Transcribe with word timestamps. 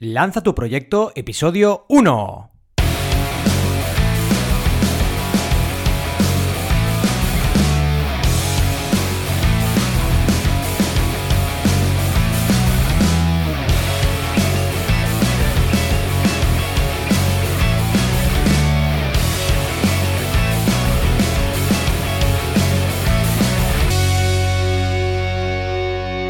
Lanza 0.00 0.42
tu 0.42 0.54
proyecto, 0.54 1.10
episodio 1.16 1.84
1. 1.88 2.50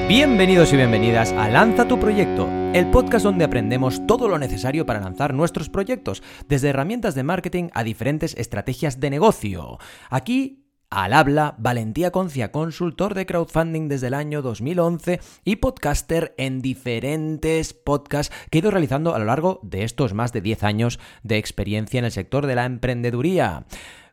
Bienvenidos 0.09 0.73
y 0.73 0.77
bienvenidas 0.77 1.33
a 1.33 1.51
Lanza 1.51 1.87
tu 1.87 2.01
proyecto, 2.01 2.49
el 2.79 2.93
podcast 2.93 3.25
donde 3.25 3.45
aprendemos 3.45 4.07
todo 4.07 4.29
lo 4.29 4.39
necesario 4.39 4.87
para 4.87 5.01
lanzar 5.01 5.35
nuestros 5.35 5.69
proyectos, 5.69 6.23
desde 6.47 6.69
herramientas 6.69 7.17
de 7.17 7.25
marketing 7.25 7.71
a 7.75 7.83
diferentes 7.83 8.37
estrategias 8.37 9.01
de 9.01 9.11
negocio. 9.11 9.79
Aquí 10.11 10.65
al 10.89 11.13
habla, 11.13 11.57
Valentía 11.59 12.13
Concia, 12.13 12.53
consultor 12.53 13.15
de 13.15 13.27
crowdfunding 13.27 13.89
desde 13.89 14.07
el 14.07 14.15
año 14.15 14.43
2011 14.43 15.19
y 15.45 15.57
podcaster 15.57 16.37
en 16.39 16.63
diferentes 16.63 17.75
podcasts 17.75 18.33
que 18.49 18.59
he 18.59 18.61
ido 18.61 18.71
realizando 18.71 19.13
a 19.13 19.19
lo 19.19 19.25
largo 19.25 19.59
de 19.65 19.83
estos 19.83 20.15
más 20.15 20.33
de 20.33 20.41
10 20.41 20.63
años 20.63 21.01
de 21.25 21.37
experiencia 21.37 21.99
en 21.99 22.05
el 22.05 22.13
sector 22.13 22.47
de 22.47 22.55
la 22.55 22.65
emprendeduría. 22.65 23.67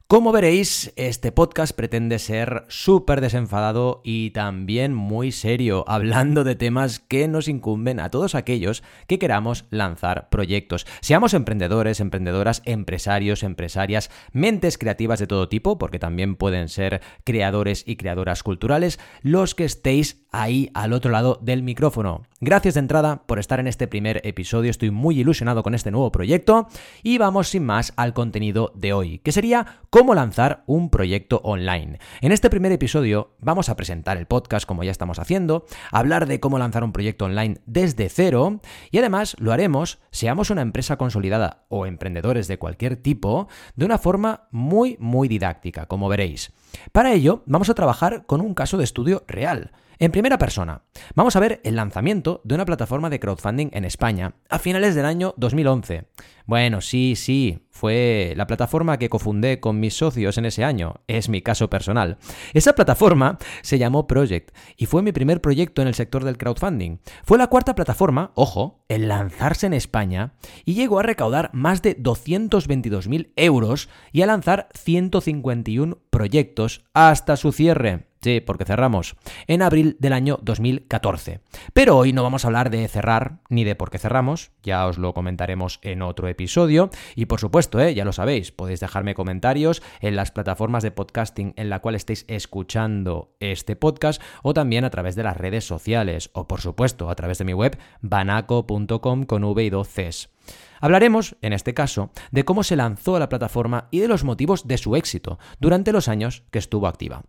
Como 0.07 0.31
veréis, 0.31 0.93
este 0.97 1.31
podcast 1.31 1.75
pretende 1.75 2.19
ser 2.19 2.65
súper 2.67 3.21
desenfadado 3.21 4.01
y 4.03 4.29
también 4.29 4.93
muy 4.93 5.31
serio, 5.31 5.83
hablando 5.87 6.43
de 6.43 6.53
temas 6.53 6.99
que 6.99 7.27
nos 7.27 7.47
incumben 7.47 7.99
a 7.99 8.11
todos 8.11 8.35
aquellos 8.35 8.83
que 9.07 9.17
queramos 9.17 9.65
lanzar 9.71 10.29
proyectos. 10.29 10.85
Seamos 11.01 11.33
emprendedores, 11.33 11.99
emprendedoras, 12.01 12.61
empresarios, 12.65 13.41
empresarias, 13.41 14.11
mentes 14.31 14.77
creativas 14.77 15.17
de 15.17 15.25
todo 15.25 15.49
tipo, 15.49 15.79
porque 15.79 15.97
también 15.97 16.35
pueden 16.35 16.69
ser 16.69 17.01
creadores 17.23 17.83
y 17.87 17.95
creadoras 17.95 18.43
culturales, 18.43 18.99
los 19.23 19.55
que 19.55 19.65
estéis 19.65 20.23
ahí 20.31 20.69
al 20.75 20.93
otro 20.93 21.09
lado 21.09 21.39
del 21.41 21.63
micrófono. 21.63 22.27
Gracias 22.41 22.75
de 22.75 22.81
entrada 22.81 23.23
por 23.25 23.39
estar 23.39 23.59
en 23.59 23.67
este 23.67 23.87
primer 23.87 24.21
episodio, 24.23 24.69
estoy 24.69 24.91
muy 24.91 25.19
ilusionado 25.19 25.63
con 25.63 25.73
este 25.73 25.89
nuevo 25.89 26.11
proyecto 26.11 26.67
y 27.01 27.17
vamos 27.17 27.47
sin 27.47 27.63
más 27.63 27.93
al 27.95 28.13
contenido 28.13 28.71
de 28.75 28.93
hoy, 28.93 29.19
que 29.19 29.31
sería 29.31 29.79
cómo 29.95 30.13
lanzar 30.13 30.65
un 30.65 30.89
proyecto 30.89 31.39
online. 31.45 31.99
En 32.19 32.33
este 32.33 32.49
primer 32.49 32.73
episodio 32.73 33.33
vamos 33.39 33.69
a 33.69 33.77
presentar 33.77 34.17
el 34.17 34.25
podcast 34.25 34.67
como 34.67 34.83
ya 34.83 34.91
estamos 34.91 35.19
haciendo, 35.19 35.65
hablar 35.89 36.27
de 36.27 36.41
cómo 36.41 36.59
lanzar 36.59 36.83
un 36.83 36.91
proyecto 36.91 37.23
online 37.23 37.61
desde 37.65 38.09
cero 38.09 38.59
y 38.91 38.97
además 38.97 39.37
lo 39.39 39.53
haremos, 39.53 39.99
seamos 40.11 40.49
una 40.49 40.63
empresa 40.63 40.97
consolidada 40.97 41.63
o 41.69 41.85
emprendedores 41.85 42.49
de 42.49 42.57
cualquier 42.59 42.97
tipo, 42.97 43.47
de 43.77 43.85
una 43.85 43.97
forma 43.97 44.49
muy 44.51 44.97
muy 44.99 45.29
didáctica, 45.29 45.85
como 45.85 46.09
veréis. 46.09 46.51
Para 46.91 47.13
ello 47.13 47.43
vamos 47.45 47.69
a 47.69 47.73
trabajar 47.73 48.25
con 48.25 48.41
un 48.41 48.53
caso 48.53 48.77
de 48.77 48.83
estudio 48.83 49.23
real. 49.27 49.71
En 49.97 50.11
primera 50.11 50.37
persona, 50.37 50.81
vamos 51.15 51.37
a 51.37 51.39
ver 51.39 51.61
el 51.63 51.77
lanzamiento 51.77 52.41
de 52.43 52.55
una 52.55 52.65
plataforma 52.65 53.09
de 53.09 53.19
crowdfunding 53.19 53.69
en 53.71 53.85
España 53.85 54.33
a 54.49 54.59
finales 54.59 54.93
del 54.93 55.05
año 55.05 55.33
2011. 55.37 56.07
Bueno, 56.45 56.81
sí, 56.81 57.15
sí, 57.15 57.65
fue 57.71 58.33
la 58.35 58.45
plataforma 58.45 58.99
que 58.99 59.09
cofundé 59.09 59.59
con 59.59 59.79
mis 59.79 59.97
socios 59.97 60.37
en 60.37 60.45
ese 60.45 60.63
año, 60.63 61.01
es 61.07 61.27
mi 61.27 61.41
caso 61.41 61.69
personal. 61.69 62.17
Esa 62.53 62.73
plataforma 62.73 63.39
se 63.63 63.79
llamó 63.79 64.05
Project 64.05 64.55
y 64.77 64.85
fue 64.85 65.01
mi 65.01 65.11
primer 65.11 65.41
proyecto 65.41 65.81
en 65.81 65.87
el 65.87 65.95
sector 65.95 66.23
del 66.23 66.37
crowdfunding. 66.37 66.99
Fue 67.23 67.37
la 67.37 67.47
cuarta 67.47 67.73
plataforma, 67.73 68.31
ojo, 68.35 68.83
en 68.89 69.07
lanzarse 69.07 69.65
en 69.65 69.73
España 69.73 70.33
y 70.65 70.75
llegó 70.75 70.99
a 70.99 71.03
recaudar 71.03 71.49
más 71.53 71.81
de 71.81 71.97
222.000 71.97 73.31
euros 73.37 73.89
y 74.11 74.21
a 74.21 74.27
lanzar 74.27 74.69
151 74.75 75.97
proyectos 76.15 76.85
hasta 76.93 77.35
su 77.35 77.51
cierre. 77.51 78.07
Sí, 78.21 78.39
porque 78.39 78.63
cerramos 78.63 79.17
en 79.47 79.61
abril 79.61 79.97
del 79.99 80.13
año 80.13 80.39
2014. 80.41 81.41
Pero 81.73 81.97
hoy 81.97 82.13
no 82.13 82.23
vamos 82.23 82.45
a 82.45 82.47
hablar 82.47 82.69
de 82.69 82.87
cerrar 82.87 83.39
ni 83.49 83.65
de 83.65 83.75
por 83.75 83.91
qué 83.91 83.97
cerramos, 83.99 84.51
ya 84.63 84.87
os 84.87 84.97
lo 84.97 85.13
comentaremos 85.13 85.79
en 85.81 86.01
otro 86.01 86.29
episodio. 86.29 86.89
Y 87.15 87.25
por 87.25 87.41
supuesto, 87.41 87.81
¿eh? 87.81 87.93
ya 87.93 88.05
lo 88.05 88.13
sabéis, 88.13 88.53
podéis 88.53 88.79
dejarme 88.79 89.13
comentarios 89.13 89.83
en 89.99 90.15
las 90.15 90.31
plataformas 90.31 90.83
de 90.83 90.91
podcasting 90.91 91.53
en 91.57 91.69
la 91.69 91.81
cual 91.81 91.95
estéis 91.95 92.23
escuchando 92.29 93.35
este 93.41 93.75
podcast 93.75 94.21
o 94.41 94.53
también 94.53 94.85
a 94.85 94.89
través 94.91 95.17
de 95.17 95.23
las 95.23 95.35
redes 95.35 95.65
sociales 95.65 96.29
o 96.31 96.47
por 96.47 96.61
supuesto 96.61 97.09
a 97.09 97.15
través 97.15 97.39
de 97.39 97.45
mi 97.45 97.53
web 97.53 97.77
banaco.com 97.99 99.25
con 99.25 99.43
V 99.43 99.63
y 99.65 99.69
2 99.69 99.87
Cs. 99.87 100.34
Hablaremos, 100.79 101.35
en 101.41 101.53
este 101.53 101.73
caso, 101.73 102.11
de 102.31 102.45
cómo 102.45 102.63
se 102.63 102.75
lanzó 102.75 103.17
la 103.19 103.29
plataforma 103.29 103.87
y 103.91 103.99
de 103.99 104.07
los 104.07 104.23
motivos 104.23 104.67
de 104.67 104.77
su 104.77 104.95
éxito 104.95 105.39
durante 105.59 105.91
los 105.91 106.07
años 106.07 106.43
que 106.51 106.59
estuvo 106.59 106.87
activa. 106.87 107.23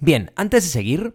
Bien, 0.00 0.32
antes 0.36 0.64
de 0.64 0.70
seguir, 0.70 1.14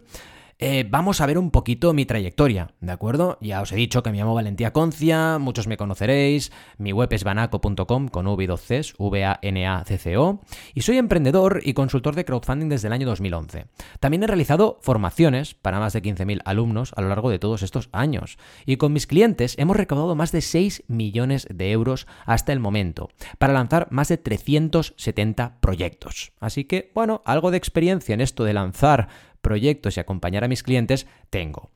eh, 0.60 0.84
vamos 0.88 1.20
a 1.20 1.26
ver 1.26 1.38
un 1.38 1.50
poquito 1.50 1.94
mi 1.94 2.04
trayectoria, 2.04 2.74
¿de 2.80 2.90
acuerdo? 2.90 3.38
Ya 3.40 3.62
os 3.62 3.70
he 3.70 3.76
dicho 3.76 4.02
que 4.02 4.10
me 4.10 4.18
llamo 4.18 4.34
Valentía 4.34 4.72
Concia, 4.72 5.38
muchos 5.38 5.68
me 5.68 5.76
conoceréis, 5.76 6.50
mi 6.78 6.92
web 6.92 7.12
es 7.12 7.22
vanaco.com 7.22 8.08
con 8.08 8.26
v 8.26 8.46
2 8.46 8.60
c 8.60 8.82
v 8.98 9.24
a 9.24 9.38
n 9.40 9.66
a 9.66 9.84
c 9.84 9.98
c 9.98 10.16
o 10.16 10.40
y 10.74 10.80
soy 10.80 10.98
emprendedor 10.98 11.60
y 11.62 11.74
consultor 11.74 12.16
de 12.16 12.24
crowdfunding 12.24 12.68
desde 12.68 12.88
el 12.88 12.92
año 12.92 13.06
2011. 13.06 13.66
También 14.00 14.24
he 14.24 14.26
realizado 14.26 14.78
formaciones 14.82 15.54
para 15.54 15.78
más 15.78 15.92
de 15.92 16.02
15.000 16.02 16.42
alumnos 16.44 16.92
a 16.96 17.02
lo 17.02 17.08
largo 17.08 17.30
de 17.30 17.38
todos 17.38 17.62
estos 17.62 17.88
años, 17.92 18.36
y 18.66 18.78
con 18.78 18.92
mis 18.92 19.06
clientes 19.06 19.54
hemos 19.58 19.76
recaudado 19.76 20.16
más 20.16 20.32
de 20.32 20.40
6 20.40 20.84
millones 20.88 21.46
de 21.54 21.70
euros 21.70 22.08
hasta 22.26 22.52
el 22.52 22.58
momento, 22.58 23.10
para 23.38 23.52
lanzar 23.52 23.86
más 23.90 24.08
de 24.08 24.18
370 24.18 25.60
proyectos. 25.60 26.32
Así 26.40 26.64
que, 26.64 26.90
bueno, 26.94 27.22
algo 27.24 27.52
de 27.52 27.58
experiencia 27.58 28.14
en 28.14 28.20
esto 28.20 28.42
de 28.42 28.54
lanzar 28.54 29.08
proyectos 29.40 29.96
y 29.96 30.00
acompañar 30.00 30.44
a 30.44 30.48
mis 30.48 30.62
clientes 30.62 31.06
tengo. 31.30 31.70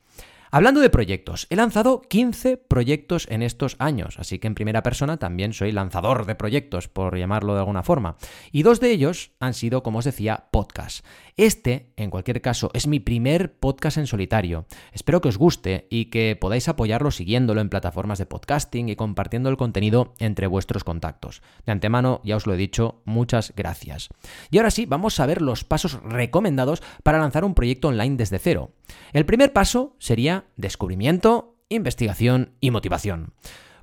Hablando 0.55 0.81
de 0.81 0.91
proyectos, 0.91 1.47
he 1.49 1.55
lanzado 1.55 2.03
15 2.03 2.57
proyectos 2.57 3.25
en 3.31 3.41
estos 3.41 3.75
años, 3.79 4.19
así 4.19 4.37
que 4.37 4.45
en 4.45 4.53
primera 4.53 4.83
persona 4.83 5.17
también 5.17 5.51
soy 5.51 5.71
lanzador 5.71 6.27
de 6.27 6.35
proyectos, 6.35 6.87
por 6.87 7.17
llamarlo 7.17 7.55
de 7.55 7.61
alguna 7.61 7.81
forma. 7.81 8.17
Y 8.51 8.61
dos 8.61 8.79
de 8.79 8.91
ellos 8.91 9.31
han 9.39 9.55
sido, 9.55 9.81
como 9.81 9.97
os 9.97 10.05
decía, 10.05 10.49
podcasts. 10.51 11.03
Este, 11.37 11.91
en 11.95 12.11
cualquier 12.11 12.39
caso, 12.43 12.69
es 12.75 12.85
mi 12.85 12.99
primer 12.99 13.57
podcast 13.57 13.97
en 13.97 14.05
solitario. 14.05 14.67
Espero 14.91 15.21
que 15.21 15.29
os 15.29 15.39
guste 15.39 15.87
y 15.89 16.11
que 16.11 16.37
podáis 16.39 16.69
apoyarlo 16.69 17.09
siguiéndolo 17.09 17.59
en 17.59 17.69
plataformas 17.69 18.19
de 18.19 18.27
podcasting 18.27 18.89
y 18.89 18.95
compartiendo 18.95 19.49
el 19.49 19.57
contenido 19.57 20.13
entre 20.19 20.45
vuestros 20.45 20.83
contactos. 20.83 21.41
De 21.65 21.71
antemano, 21.71 22.21
ya 22.23 22.35
os 22.35 22.45
lo 22.45 22.53
he 22.53 22.57
dicho, 22.57 23.01
muchas 23.05 23.53
gracias. 23.55 24.09
Y 24.51 24.59
ahora 24.59 24.69
sí, 24.69 24.85
vamos 24.85 25.19
a 25.19 25.25
ver 25.25 25.41
los 25.41 25.63
pasos 25.63 25.99
recomendados 26.03 26.83
para 27.01 27.17
lanzar 27.17 27.43
un 27.43 27.55
proyecto 27.55 27.87
online 27.87 28.17
desde 28.17 28.37
cero. 28.37 28.73
El 29.13 29.25
primer 29.25 29.51
paso 29.51 29.95
sería 29.97 30.42
descubrimiento, 30.57 31.55
investigación 31.69 32.51
y 32.59 32.71
motivación. 32.71 33.33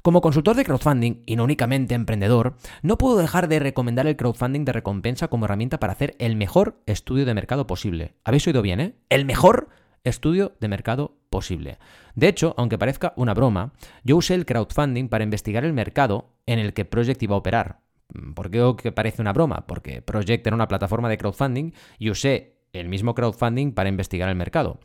Como 0.02 0.22
consultor 0.22 0.56
de 0.56 0.64
crowdfunding 0.64 1.22
y 1.26 1.36
no 1.36 1.44
únicamente 1.44 1.94
emprendedor, 1.94 2.56
no 2.82 2.96
puedo 2.96 3.18
dejar 3.18 3.48
de 3.48 3.58
recomendar 3.58 4.06
el 4.06 4.16
crowdfunding 4.16 4.64
de 4.64 4.72
recompensa 4.72 5.28
como 5.28 5.44
herramienta 5.44 5.78
para 5.78 5.92
hacer 5.92 6.16
el 6.18 6.36
mejor 6.36 6.80
estudio 6.86 7.26
de 7.26 7.34
mercado 7.34 7.66
posible. 7.66 8.14
¿Habéis 8.24 8.46
oído 8.46 8.62
bien, 8.62 8.80
eh? 8.80 8.94
El 9.10 9.26
mejor 9.26 9.68
estudio 10.02 10.56
de 10.58 10.68
mercado 10.68 11.18
posible. 11.28 11.78
De 12.14 12.28
hecho, 12.28 12.54
aunque 12.56 12.78
parezca 12.78 13.12
una 13.16 13.34
broma, 13.34 13.72
yo 14.02 14.16
usé 14.16 14.34
el 14.34 14.46
crowdfunding 14.46 15.08
para 15.08 15.24
investigar 15.24 15.66
el 15.66 15.74
mercado 15.74 16.30
en 16.46 16.58
el 16.58 16.72
que 16.72 16.86
Project 16.86 17.22
iba 17.22 17.34
a 17.34 17.38
operar. 17.38 17.80
¿Por 18.34 18.50
qué 18.50 18.74
que 18.82 18.92
parece 18.92 19.20
una 19.20 19.34
broma? 19.34 19.66
Porque 19.66 20.00
Project 20.00 20.46
era 20.46 20.56
una 20.56 20.68
plataforma 20.68 21.08
de 21.08 21.18
crowdfunding 21.18 21.72
y 21.98 22.10
usé 22.10 22.56
el 22.72 22.88
mismo 22.88 23.14
crowdfunding 23.14 23.72
para 23.72 23.88
investigar 23.88 24.28
el 24.28 24.36
mercado. 24.36 24.80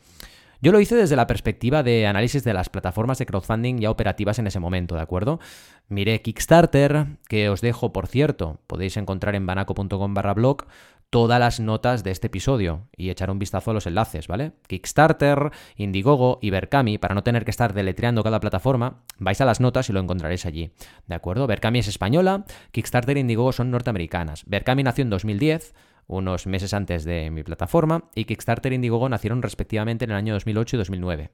Yo 0.60 0.72
lo 0.72 0.80
hice 0.80 0.96
desde 0.96 1.16
la 1.16 1.26
perspectiva 1.26 1.82
de 1.82 2.06
análisis 2.06 2.42
de 2.44 2.54
las 2.54 2.68
plataformas 2.68 3.18
de 3.18 3.26
crowdfunding 3.26 3.78
ya 3.78 3.90
operativas 3.90 4.38
en 4.38 4.46
ese 4.46 4.60
momento, 4.60 4.94
¿de 4.94 5.02
acuerdo? 5.02 5.38
Miré 5.88 6.22
Kickstarter, 6.22 7.18
que 7.28 7.48
os 7.48 7.60
dejo, 7.60 7.92
por 7.92 8.06
cierto, 8.06 8.60
podéis 8.66 8.96
encontrar 8.96 9.34
en 9.34 9.46
banaco.com 9.46 10.14
barra 10.14 10.34
blog 10.34 10.66
todas 11.10 11.38
las 11.38 11.60
notas 11.60 12.02
de 12.02 12.10
este 12.10 12.26
episodio 12.26 12.88
y 12.96 13.10
echar 13.10 13.30
un 13.30 13.38
vistazo 13.38 13.70
a 13.70 13.74
los 13.74 13.86
enlaces, 13.86 14.26
¿vale? 14.26 14.52
Kickstarter, 14.66 15.50
Indiegogo 15.76 16.38
y 16.42 16.50
Berkami, 16.50 16.98
para 16.98 17.14
no 17.14 17.22
tener 17.22 17.44
que 17.44 17.50
estar 17.50 17.74
deletreando 17.74 18.24
cada 18.24 18.40
plataforma, 18.40 19.02
vais 19.18 19.40
a 19.40 19.44
las 19.44 19.60
notas 19.60 19.88
y 19.88 19.92
lo 19.92 20.00
encontraréis 20.00 20.46
allí, 20.46 20.72
¿de 21.06 21.14
acuerdo? 21.14 21.46
Berkami 21.46 21.78
es 21.78 21.88
española, 21.88 22.44
Kickstarter 22.72 23.16
e 23.16 23.20
Indiegogo 23.20 23.52
son 23.52 23.70
norteamericanas. 23.70 24.44
Berkami 24.46 24.82
nació 24.82 25.02
en 25.02 25.10
2010, 25.10 25.74
unos 26.06 26.46
meses 26.46 26.74
antes 26.74 27.04
de 27.04 27.30
mi 27.30 27.42
plataforma, 27.42 28.10
y 28.14 28.24
Kickstarter 28.24 28.72
e 28.72 28.76
Indiegogo 28.76 29.08
nacieron 29.08 29.42
respectivamente 29.42 30.04
en 30.04 30.10
el 30.10 30.16
año 30.16 30.34
2008 30.34 30.76
y 30.76 30.78
2009. 30.78 31.30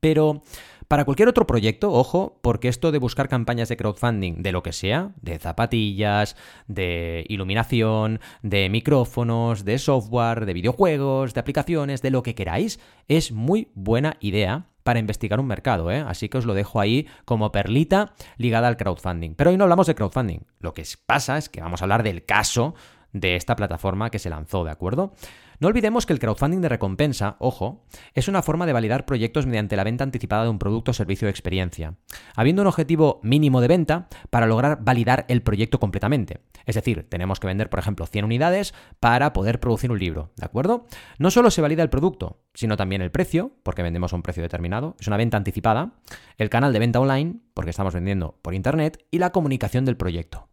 Pero 0.00 0.42
para 0.86 1.04
cualquier 1.04 1.28
otro 1.28 1.46
proyecto, 1.46 1.92
ojo, 1.92 2.38
porque 2.40 2.68
esto 2.68 2.92
de 2.92 2.98
buscar 2.98 3.28
campañas 3.28 3.68
de 3.68 3.76
crowdfunding 3.76 4.42
de 4.42 4.52
lo 4.52 4.62
que 4.62 4.72
sea, 4.72 5.12
de 5.20 5.38
zapatillas, 5.38 6.36
de 6.66 7.24
iluminación, 7.28 8.20
de 8.42 8.68
micrófonos, 8.70 9.64
de 9.64 9.78
software, 9.78 10.46
de 10.46 10.54
videojuegos, 10.54 11.34
de 11.34 11.40
aplicaciones, 11.40 12.00
de 12.00 12.10
lo 12.10 12.22
que 12.22 12.34
queráis, 12.34 12.80
es 13.08 13.32
muy 13.32 13.70
buena 13.74 14.16
idea 14.20 14.68
para 14.82 15.00
investigar 15.00 15.40
un 15.40 15.46
mercado, 15.46 15.90
¿eh? 15.90 16.02
así 16.06 16.30
que 16.30 16.38
os 16.38 16.46
lo 16.46 16.54
dejo 16.54 16.80
ahí 16.80 17.06
como 17.26 17.52
perlita 17.52 18.14
ligada 18.38 18.68
al 18.68 18.78
crowdfunding. 18.78 19.34
Pero 19.34 19.50
hoy 19.50 19.58
no 19.58 19.64
hablamos 19.64 19.86
de 19.86 19.94
crowdfunding. 19.94 20.46
Lo 20.60 20.72
que 20.72 20.84
pasa 21.04 21.36
es 21.36 21.50
que 21.50 21.60
vamos 21.60 21.82
a 21.82 21.84
hablar 21.84 22.02
del 22.02 22.24
caso 22.24 22.74
de 23.12 23.36
esta 23.36 23.56
plataforma 23.56 24.10
que 24.10 24.18
se 24.18 24.30
lanzó, 24.30 24.64
¿de 24.64 24.70
acuerdo? 24.70 25.12
No 25.60 25.66
olvidemos 25.66 26.06
que 26.06 26.12
el 26.12 26.20
crowdfunding 26.20 26.60
de 26.60 26.68
recompensa, 26.68 27.34
ojo, 27.40 27.84
es 28.14 28.28
una 28.28 28.42
forma 28.42 28.64
de 28.64 28.72
validar 28.72 29.06
proyectos 29.06 29.44
mediante 29.44 29.74
la 29.74 29.82
venta 29.82 30.04
anticipada 30.04 30.44
de 30.44 30.50
un 30.50 30.60
producto, 30.60 30.92
servicio 30.92 31.26
o 31.26 31.30
experiencia, 31.30 31.94
habiendo 32.36 32.62
un 32.62 32.68
objetivo 32.68 33.18
mínimo 33.24 33.60
de 33.60 33.66
venta 33.66 34.08
para 34.30 34.46
lograr 34.46 34.78
validar 34.84 35.24
el 35.28 35.42
proyecto 35.42 35.80
completamente. 35.80 36.42
Es 36.64 36.76
decir, 36.76 37.08
tenemos 37.08 37.40
que 37.40 37.48
vender, 37.48 37.70
por 37.70 37.80
ejemplo, 37.80 38.06
100 38.06 38.24
unidades 38.24 38.72
para 39.00 39.32
poder 39.32 39.58
producir 39.58 39.90
un 39.90 39.98
libro, 39.98 40.30
¿de 40.36 40.46
acuerdo? 40.46 40.86
No 41.18 41.32
solo 41.32 41.50
se 41.50 41.60
valida 41.60 41.82
el 41.82 41.90
producto, 41.90 42.38
sino 42.54 42.76
también 42.76 43.02
el 43.02 43.10
precio, 43.10 43.50
porque 43.64 43.82
vendemos 43.82 44.12
a 44.12 44.16
un 44.16 44.22
precio 44.22 44.44
determinado, 44.44 44.94
es 45.00 45.08
una 45.08 45.16
venta 45.16 45.38
anticipada, 45.38 45.94
el 46.36 46.50
canal 46.50 46.72
de 46.72 46.78
venta 46.78 47.00
online, 47.00 47.40
porque 47.54 47.70
estamos 47.70 47.94
vendiendo 47.94 48.38
por 48.42 48.54
Internet, 48.54 49.04
y 49.10 49.18
la 49.18 49.32
comunicación 49.32 49.84
del 49.84 49.96
proyecto. 49.96 50.47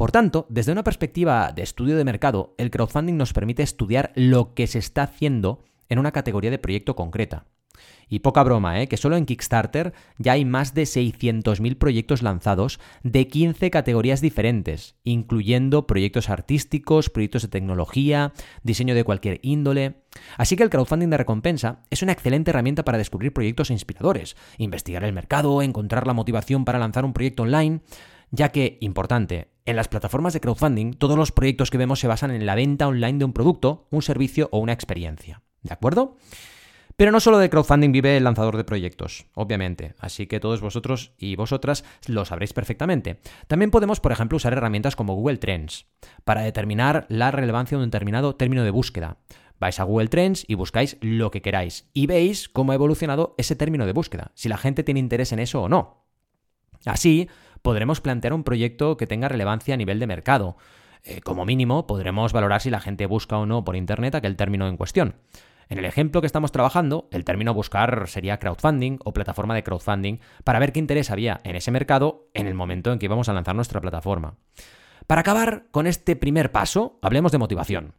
Por 0.00 0.12
tanto, 0.12 0.46
desde 0.48 0.72
una 0.72 0.82
perspectiva 0.82 1.52
de 1.54 1.60
estudio 1.60 1.94
de 1.94 2.04
mercado, 2.04 2.54
el 2.56 2.70
crowdfunding 2.70 3.18
nos 3.18 3.34
permite 3.34 3.62
estudiar 3.62 4.12
lo 4.14 4.54
que 4.54 4.66
se 4.66 4.78
está 4.78 5.02
haciendo 5.02 5.62
en 5.90 5.98
una 5.98 6.10
categoría 6.10 6.50
de 6.50 6.58
proyecto 6.58 6.96
concreta. 6.96 7.44
Y 8.08 8.20
poca 8.20 8.42
broma, 8.42 8.80
¿eh? 8.80 8.86
que 8.86 8.96
solo 8.96 9.18
en 9.18 9.26
Kickstarter 9.26 9.92
ya 10.16 10.32
hay 10.32 10.46
más 10.46 10.72
de 10.72 10.84
600.000 10.84 11.76
proyectos 11.76 12.22
lanzados 12.22 12.80
de 13.02 13.28
15 13.28 13.70
categorías 13.70 14.22
diferentes, 14.22 14.94
incluyendo 15.04 15.86
proyectos 15.86 16.30
artísticos, 16.30 17.10
proyectos 17.10 17.42
de 17.42 17.48
tecnología, 17.48 18.32
diseño 18.62 18.94
de 18.94 19.04
cualquier 19.04 19.38
índole. 19.42 19.96
Así 20.38 20.56
que 20.56 20.62
el 20.62 20.70
crowdfunding 20.70 21.10
de 21.10 21.18
recompensa 21.18 21.82
es 21.90 22.02
una 22.02 22.12
excelente 22.12 22.52
herramienta 22.52 22.86
para 22.86 22.96
descubrir 22.96 23.34
proyectos 23.34 23.70
inspiradores, 23.70 24.34
investigar 24.56 25.04
el 25.04 25.12
mercado, 25.12 25.60
encontrar 25.60 26.06
la 26.06 26.14
motivación 26.14 26.64
para 26.64 26.78
lanzar 26.78 27.04
un 27.04 27.12
proyecto 27.12 27.42
online 27.42 27.82
ya 28.30 28.50
que, 28.50 28.78
importante, 28.80 29.48
en 29.66 29.76
las 29.76 29.88
plataformas 29.88 30.32
de 30.32 30.40
crowdfunding 30.40 30.94
todos 30.94 31.16
los 31.16 31.32
proyectos 31.32 31.70
que 31.70 31.78
vemos 31.78 32.00
se 32.00 32.08
basan 32.08 32.30
en 32.30 32.46
la 32.46 32.54
venta 32.54 32.88
online 32.88 33.18
de 33.18 33.24
un 33.24 33.32
producto, 33.32 33.86
un 33.90 34.02
servicio 34.02 34.48
o 34.52 34.58
una 34.58 34.72
experiencia. 34.72 35.42
¿De 35.62 35.72
acuerdo? 35.72 36.16
Pero 36.96 37.12
no 37.12 37.20
solo 37.20 37.38
de 37.38 37.48
crowdfunding 37.48 37.92
vive 37.92 38.18
el 38.18 38.24
lanzador 38.24 38.58
de 38.58 38.64
proyectos, 38.64 39.26
obviamente, 39.34 39.94
así 40.00 40.26
que 40.26 40.38
todos 40.38 40.60
vosotros 40.60 41.12
y 41.16 41.34
vosotras 41.34 41.82
lo 42.06 42.26
sabréis 42.26 42.52
perfectamente. 42.52 43.20
También 43.46 43.70
podemos, 43.70 44.00
por 44.00 44.12
ejemplo, 44.12 44.36
usar 44.36 44.52
herramientas 44.52 44.96
como 44.96 45.14
Google 45.14 45.38
Trends 45.38 45.86
para 46.24 46.42
determinar 46.42 47.06
la 47.08 47.30
relevancia 47.30 47.78
de 47.78 47.84
un 47.84 47.90
determinado 47.90 48.36
término 48.36 48.64
de 48.64 48.70
búsqueda. 48.70 49.16
Vais 49.58 49.80
a 49.80 49.84
Google 49.84 50.08
Trends 50.08 50.44
y 50.46 50.56
buscáis 50.56 50.98
lo 51.00 51.30
que 51.30 51.40
queráis 51.40 51.88
y 51.94 52.06
veis 52.06 52.50
cómo 52.50 52.72
ha 52.72 52.74
evolucionado 52.74 53.34
ese 53.38 53.56
término 53.56 53.86
de 53.86 53.92
búsqueda, 53.92 54.32
si 54.34 54.50
la 54.50 54.58
gente 54.58 54.82
tiene 54.82 55.00
interés 55.00 55.32
en 55.32 55.38
eso 55.38 55.62
o 55.62 55.68
no. 55.70 56.04
Así, 56.84 57.28
podremos 57.62 58.00
plantear 58.00 58.32
un 58.32 58.44
proyecto 58.44 58.96
que 58.96 59.06
tenga 59.06 59.28
relevancia 59.28 59.74
a 59.74 59.76
nivel 59.76 59.98
de 59.98 60.06
mercado. 60.06 60.56
Eh, 61.02 61.20
como 61.20 61.44
mínimo, 61.44 61.86
podremos 61.86 62.32
valorar 62.32 62.60
si 62.60 62.70
la 62.70 62.80
gente 62.80 63.06
busca 63.06 63.38
o 63.38 63.46
no 63.46 63.64
por 63.64 63.76
Internet 63.76 64.14
aquel 64.14 64.36
término 64.36 64.68
en 64.68 64.76
cuestión. 64.76 65.16
En 65.68 65.78
el 65.78 65.84
ejemplo 65.84 66.20
que 66.20 66.26
estamos 66.26 66.50
trabajando, 66.50 67.08
el 67.12 67.24
término 67.24 67.54
buscar 67.54 68.08
sería 68.08 68.38
crowdfunding 68.38 68.98
o 69.04 69.12
plataforma 69.12 69.54
de 69.54 69.62
crowdfunding 69.62 70.18
para 70.42 70.58
ver 70.58 70.72
qué 70.72 70.80
interés 70.80 71.12
había 71.12 71.40
en 71.44 71.54
ese 71.54 71.70
mercado 71.70 72.28
en 72.34 72.48
el 72.48 72.54
momento 72.54 72.92
en 72.92 72.98
que 72.98 73.06
íbamos 73.06 73.28
a 73.28 73.32
lanzar 73.32 73.54
nuestra 73.54 73.80
plataforma. 73.80 74.34
Para 75.06 75.20
acabar 75.20 75.66
con 75.70 75.86
este 75.86 76.16
primer 76.16 76.50
paso, 76.50 76.98
hablemos 77.02 77.30
de 77.30 77.38
motivación. 77.38 77.94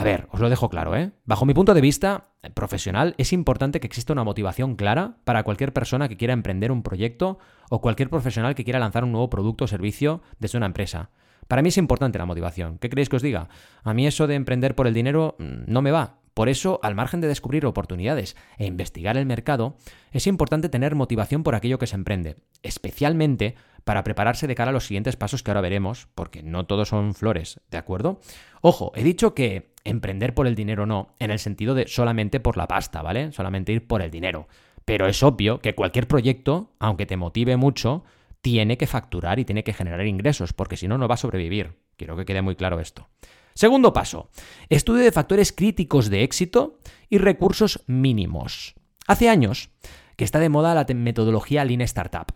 A 0.00 0.02
ver, 0.02 0.28
os 0.30 0.40
lo 0.40 0.48
dejo 0.48 0.70
claro, 0.70 0.96
¿eh? 0.96 1.12
Bajo 1.26 1.44
mi 1.44 1.52
punto 1.52 1.74
de 1.74 1.82
vista 1.82 2.30
profesional, 2.54 3.14
es 3.18 3.34
importante 3.34 3.80
que 3.80 3.86
exista 3.86 4.14
una 4.14 4.24
motivación 4.24 4.74
clara 4.74 5.18
para 5.24 5.42
cualquier 5.42 5.74
persona 5.74 6.08
que 6.08 6.16
quiera 6.16 6.32
emprender 6.32 6.72
un 6.72 6.82
proyecto 6.82 7.38
o 7.68 7.82
cualquier 7.82 8.08
profesional 8.08 8.54
que 8.54 8.64
quiera 8.64 8.78
lanzar 8.78 9.04
un 9.04 9.12
nuevo 9.12 9.28
producto 9.28 9.64
o 9.64 9.68
servicio 9.68 10.22
desde 10.38 10.56
una 10.56 10.64
empresa. 10.64 11.10
Para 11.48 11.60
mí 11.60 11.68
es 11.68 11.76
importante 11.76 12.18
la 12.18 12.24
motivación. 12.24 12.78
¿Qué 12.78 12.88
queréis 12.88 13.10
que 13.10 13.16
os 13.16 13.22
diga? 13.22 13.50
A 13.82 13.92
mí 13.92 14.06
eso 14.06 14.26
de 14.26 14.36
emprender 14.36 14.74
por 14.74 14.86
el 14.86 14.94
dinero 14.94 15.36
mm, 15.38 15.70
no 15.70 15.82
me 15.82 15.90
va. 15.90 16.16
Por 16.32 16.48
eso, 16.48 16.80
al 16.82 16.94
margen 16.94 17.20
de 17.20 17.28
descubrir 17.28 17.66
oportunidades 17.66 18.36
e 18.56 18.64
investigar 18.64 19.18
el 19.18 19.26
mercado, 19.26 19.76
es 20.12 20.26
importante 20.26 20.70
tener 20.70 20.94
motivación 20.94 21.42
por 21.42 21.54
aquello 21.54 21.78
que 21.78 21.86
se 21.86 21.96
emprende, 21.96 22.36
especialmente 22.62 23.54
para 23.84 24.04
prepararse 24.04 24.46
de 24.46 24.54
cara 24.54 24.70
a 24.70 24.72
los 24.72 24.86
siguientes 24.86 25.16
pasos 25.16 25.42
que 25.42 25.50
ahora 25.50 25.60
veremos, 25.60 26.08
porque 26.14 26.42
no 26.42 26.66
todos 26.66 26.88
son 26.88 27.14
flores, 27.14 27.60
¿de 27.70 27.78
acuerdo? 27.78 28.20
Ojo, 28.60 28.92
he 28.94 29.02
dicho 29.02 29.34
que 29.34 29.72
emprender 29.84 30.34
por 30.34 30.46
el 30.46 30.54
dinero 30.54 30.86
no, 30.86 31.14
en 31.18 31.30
el 31.30 31.38
sentido 31.38 31.74
de 31.74 31.88
solamente 31.88 32.40
por 32.40 32.56
la 32.56 32.68
pasta, 32.68 33.02
¿vale? 33.02 33.32
Solamente 33.32 33.72
ir 33.72 33.86
por 33.86 34.02
el 34.02 34.10
dinero. 34.10 34.48
Pero 34.84 35.06
es 35.06 35.22
obvio 35.22 35.60
que 35.60 35.74
cualquier 35.74 36.08
proyecto, 36.08 36.72
aunque 36.78 37.06
te 37.06 37.16
motive 37.16 37.56
mucho, 37.56 38.04
tiene 38.42 38.78
que 38.78 38.86
facturar 38.86 39.38
y 39.38 39.44
tiene 39.44 39.64
que 39.64 39.72
generar 39.72 40.06
ingresos, 40.06 40.52
porque 40.52 40.76
si 40.76 40.88
no, 40.88 40.98
no 40.98 41.08
va 41.08 41.14
a 41.14 41.18
sobrevivir. 41.18 41.76
Quiero 41.96 42.16
que 42.16 42.24
quede 42.24 42.42
muy 42.42 42.56
claro 42.56 42.80
esto. 42.80 43.08
Segundo 43.54 43.92
paso, 43.92 44.30
estudio 44.68 45.04
de 45.04 45.12
factores 45.12 45.52
críticos 45.52 46.08
de 46.08 46.22
éxito 46.22 46.78
y 47.08 47.18
recursos 47.18 47.82
mínimos. 47.86 48.74
Hace 49.06 49.28
años 49.28 49.70
que 50.16 50.24
está 50.24 50.38
de 50.38 50.48
moda 50.48 50.74
la 50.74 50.86
metodología 50.94 51.64
Lean 51.64 51.80
Startup. 51.82 52.26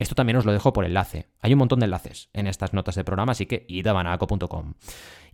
Esto 0.00 0.14
también 0.14 0.38
os 0.38 0.46
lo 0.46 0.52
dejo 0.52 0.72
por 0.72 0.86
enlace. 0.86 1.28
Hay 1.42 1.52
un 1.52 1.58
montón 1.58 1.78
de 1.78 1.84
enlaces 1.84 2.30
en 2.32 2.46
estas 2.46 2.72
notas 2.72 2.94
de 2.94 3.04
programa, 3.04 3.32
así 3.32 3.44
que 3.44 3.66
id 3.68 3.86
a. 3.86 4.18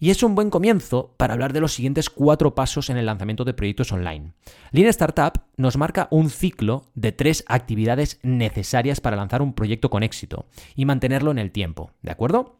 Y 0.00 0.10
es 0.10 0.22
un 0.24 0.34
buen 0.34 0.50
comienzo 0.50 1.14
para 1.16 1.34
hablar 1.34 1.52
de 1.52 1.60
los 1.60 1.72
siguientes 1.72 2.10
cuatro 2.10 2.56
pasos 2.56 2.90
en 2.90 2.96
el 2.96 3.06
lanzamiento 3.06 3.44
de 3.44 3.54
proyectos 3.54 3.92
online. 3.92 4.32
Lean 4.72 4.88
Startup 4.88 5.40
nos 5.56 5.76
marca 5.76 6.08
un 6.10 6.30
ciclo 6.30 6.90
de 6.96 7.12
tres 7.12 7.44
actividades 7.46 8.18
necesarias 8.24 9.00
para 9.00 9.16
lanzar 9.16 9.40
un 9.40 9.54
proyecto 9.54 9.88
con 9.88 10.02
éxito 10.02 10.46
y 10.74 10.84
mantenerlo 10.84 11.30
en 11.30 11.38
el 11.38 11.52
tiempo, 11.52 11.92
¿de 12.02 12.10
acuerdo? 12.10 12.58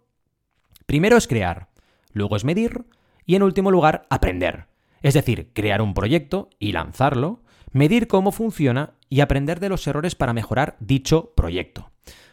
Primero 0.87 1.17
es 1.17 1.27
crear, 1.27 1.71
luego 2.13 2.37
es 2.37 2.45
medir 2.45 2.85
y 3.27 3.35
en 3.35 3.43
último 3.43 3.73
lugar 3.73 4.07
aprender. 4.11 4.69
Es 5.03 5.15
decir, 5.15 5.51
crear 5.53 5.83
un 5.83 5.93
proyecto 5.93 6.51
y 6.61 6.71
lanzarlo, 6.71 7.43
medir 7.77 8.09
cómo 8.09 8.33
funciona 8.33 8.95
y 9.11 9.21
aprender 9.21 9.61
de 9.61 9.69
los 9.69 9.87
errores 9.87 10.15
para 10.15 10.33
mejorar 10.33 10.77
dicho 10.81 11.33
proyecto. 11.37 11.91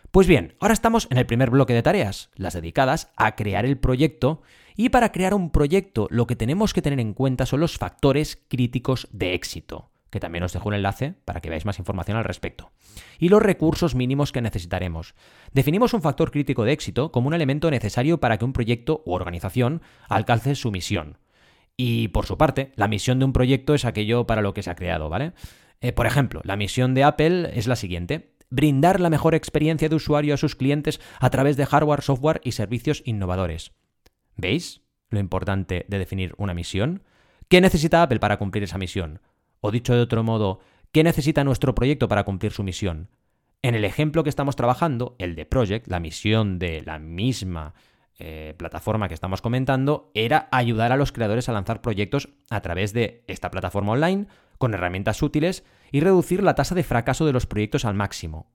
Pues 0.09 0.25
bien, 0.25 0.55
ahora 0.59 0.73
estamos 0.73 1.07
en 1.11 1.17
el 1.17 1.25
primer 1.25 1.49
bloque 1.49 1.73
de 1.73 1.83
tareas, 1.83 2.29
las 2.35 2.53
dedicadas 2.53 3.11
a 3.17 3.35
crear 3.35 3.65
el 3.65 3.77
proyecto, 3.77 4.41
y 4.75 4.89
para 4.89 5.11
crear 5.11 5.33
un 5.33 5.51
proyecto 5.51 6.07
lo 6.09 6.27
que 6.27 6.35
tenemos 6.35 6.73
que 6.73 6.81
tener 6.81 6.99
en 6.99 7.13
cuenta 7.13 7.45
son 7.45 7.59
los 7.59 7.77
factores 7.77 8.41
críticos 8.47 9.09
de 9.11 9.33
éxito, 9.33 9.91
que 10.11 10.21
también 10.21 10.45
os 10.45 10.53
dejo 10.53 10.69
un 10.69 10.75
enlace 10.75 11.15
para 11.25 11.41
que 11.41 11.49
veáis 11.49 11.65
más 11.65 11.77
información 11.77 12.15
al 12.15 12.23
respecto, 12.23 12.71
y 13.19 13.27
los 13.27 13.41
recursos 13.41 13.95
mínimos 13.95 14.31
que 14.31 14.41
necesitaremos. 14.41 15.13
Definimos 15.51 15.93
un 15.93 16.01
factor 16.01 16.31
crítico 16.31 16.63
de 16.63 16.71
éxito 16.71 17.11
como 17.11 17.27
un 17.27 17.33
elemento 17.33 17.69
necesario 17.69 18.19
para 18.19 18.37
que 18.37 18.45
un 18.45 18.53
proyecto 18.53 19.03
u 19.05 19.13
organización 19.13 19.81
alcance 20.07 20.55
su 20.55 20.71
misión. 20.71 21.17
Y 21.77 22.09
por 22.09 22.25
su 22.25 22.37
parte, 22.37 22.71
la 22.75 22.87
misión 22.87 23.19
de 23.19 23.25
un 23.25 23.33
proyecto 23.33 23.73
es 23.73 23.85
aquello 23.85 24.27
para 24.27 24.41
lo 24.41 24.53
que 24.53 24.63
se 24.63 24.69
ha 24.69 24.75
creado, 24.75 25.09
¿vale? 25.09 25.33
Eh, 25.81 25.91
por 25.91 26.05
ejemplo, 26.05 26.41
la 26.43 26.55
misión 26.55 26.93
de 26.93 27.03
Apple 27.03 27.51
es 27.53 27.67
la 27.67 27.75
siguiente 27.75 28.33
brindar 28.53 28.99
la 28.99 29.09
mejor 29.09 29.33
experiencia 29.33 29.89
de 29.89 29.95
usuario 29.95 30.35
a 30.35 30.37
sus 30.37 30.55
clientes 30.55 31.01
a 31.19 31.31
través 31.31 31.57
de 31.57 31.65
hardware, 31.65 32.03
software 32.03 32.39
y 32.43 32.51
servicios 32.51 33.01
innovadores. 33.03 33.71
¿Veis 34.35 34.81
lo 35.09 35.19
importante 35.19 35.85
de 35.87 35.97
definir 35.97 36.35
una 36.37 36.53
misión? 36.53 37.01
¿Qué 37.47 37.61
necesita 37.61 38.03
Apple 38.03 38.19
para 38.19 38.37
cumplir 38.37 38.63
esa 38.63 38.77
misión? 38.77 39.21
O 39.59 39.71
dicho 39.71 39.95
de 39.95 40.01
otro 40.01 40.23
modo, 40.23 40.59
¿qué 40.91 41.03
necesita 41.03 41.43
nuestro 41.43 41.73
proyecto 41.73 42.07
para 42.07 42.25
cumplir 42.25 42.51
su 42.51 42.63
misión? 42.63 43.09
En 43.63 43.73
el 43.73 43.85
ejemplo 43.85 44.23
que 44.23 44.29
estamos 44.29 44.55
trabajando, 44.55 45.15
el 45.17 45.33
de 45.35 45.45
Project, 45.45 45.87
la 45.87 45.99
misión 45.99 46.59
de 46.59 46.83
la 46.83 46.99
misma 46.99 47.73
eh, 48.19 48.53
plataforma 48.57 49.07
que 49.07 49.13
estamos 49.13 49.41
comentando, 49.41 50.11
era 50.13 50.47
ayudar 50.51 50.91
a 50.91 50.97
los 50.97 51.11
creadores 51.11 51.49
a 51.49 51.53
lanzar 51.53 51.81
proyectos 51.81 52.29
a 52.49 52.61
través 52.61 52.93
de 52.93 53.23
esta 53.27 53.49
plataforma 53.49 53.93
online 53.93 54.27
con 54.57 54.73
herramientas 54.73 55.21
útiles 55.21 55.63
y 55.91 55.99
reducir 55.99 56.43
la 56.43 56.55
tasa 56.55 56.75
de 56.75 56.83
fracaso 56.83 57.25
de 57.25 57.33
los 57.33 57.45
proyectos 57.45 57.85
al 57.85 57.95
máximo. 57.95 58.51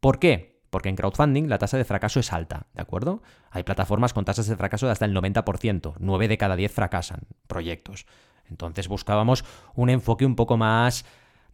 ¿Por 0.00 0.18
qué? 0.18 0.60
Porque 0.70 0.88
en 0.88 0.96
crowdfunding 0.96 1.48
la 1.48 1.58
tasa 1.58 1.78
de 1.78 1.84
fracaso 1.84 2.20
es 2.20 2.32
alta, 2.32 2.66
¿de 2.74 2.82
acuerdo? 2.82 3.22
Hay 3.50 3.62
plataformas 3.62 4.12
con 4.12 4.24
tasas 4.24 4.46
de 4.46 4.56
fracaso 4.56 4.86
de 4.86 4.92
hasta 4.92 5.06
el 5.06 5.16
90%, 5.16 5.94
9 5.98 6.28
de 6.28 6.38
cada 6.38 6.56
10 6.56 6.70
fracasan 6.70 7.20
proyectos. 7.46 8.06
Entonces 8.50 8.88
buscábamos 8.88 9.44
un 9.74 9.90
enfoque 9.90 10.26
un 10.26 10.36
poco 10.36 10.56
más 10.56 11.04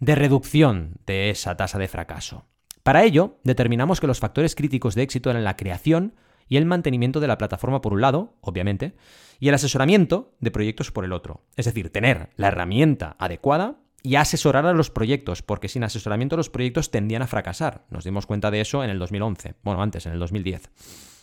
de 0.01 0.15
reducción 0.15 0.95
de 1.07 1.31
esa 1.31 1.57
tasa 1.57 1.79
de 1.79 1.89
fracaso. 1.89 2.47
Para 2.83 3.05
ello, 3.05 3.39
determinamos 3.45 4.01
que 4.01 4.07
los 4.07 4.21
factores 4.21 4.55
críticos 4.55 4.95
de 4.95 5.03
éxito 5.03 5.31
eran 5.31 5.45
la 5.45 5.57
creación 5.57 6.15
y 6.49 6.57
el 6.57 6.67
mantenimiento 6.67 7.21
de 7.21 7.29
la 7.29 7.39
plataforma 7.39 7.81
por 7.81 7.93
un 7.93 8.01
lado, 8.01 8.35
obviamente, 8.41 8.95
y 9.41 9.49
el 9.49 9.55
asesoramiento 9.55 10.35
de 10.41 10.51
proyectos 10.51 10.91
por 10.91 11.05
el 11.05 11.13
otro. 11.13 11.43
Es 11.57 11.67
decir, 11.67 11.91
tener 11.91 12.31
la 12.37 12.49
herramienta 12.49 13.17
adecuada 13.19 13.77
y 14.03 14.17
asesorar 14.17 14.67
a 14.67 14.75
los 14.75 14.91
proyectos, 14.91 15.43
porque 15.43 15.69
sin 15.69 15.83
asesoramiento 15.83 16.37
los 16.37 16.51
proyectos 16.51 16.91
tendían 16.91 17.23
a 17.23 17.27
fracasar. 17.27 17.87
Nos 17.89 18.05
dimos 18.05 18.27
cuenta 18.27 18.51
de 18.51 18.61
eso 18.61 18.85
en 18.85 18.91
el 18.91 18.99
2011, 18.99 19.55
bueno, 19.63 19.83
antes, 19.83 20.05
en 20.07 20.13
el 20.13 20.19
2010. 20.19 20.71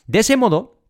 De 0.07 0.19
ese 0.19 0.35
modo, 0.35 0.81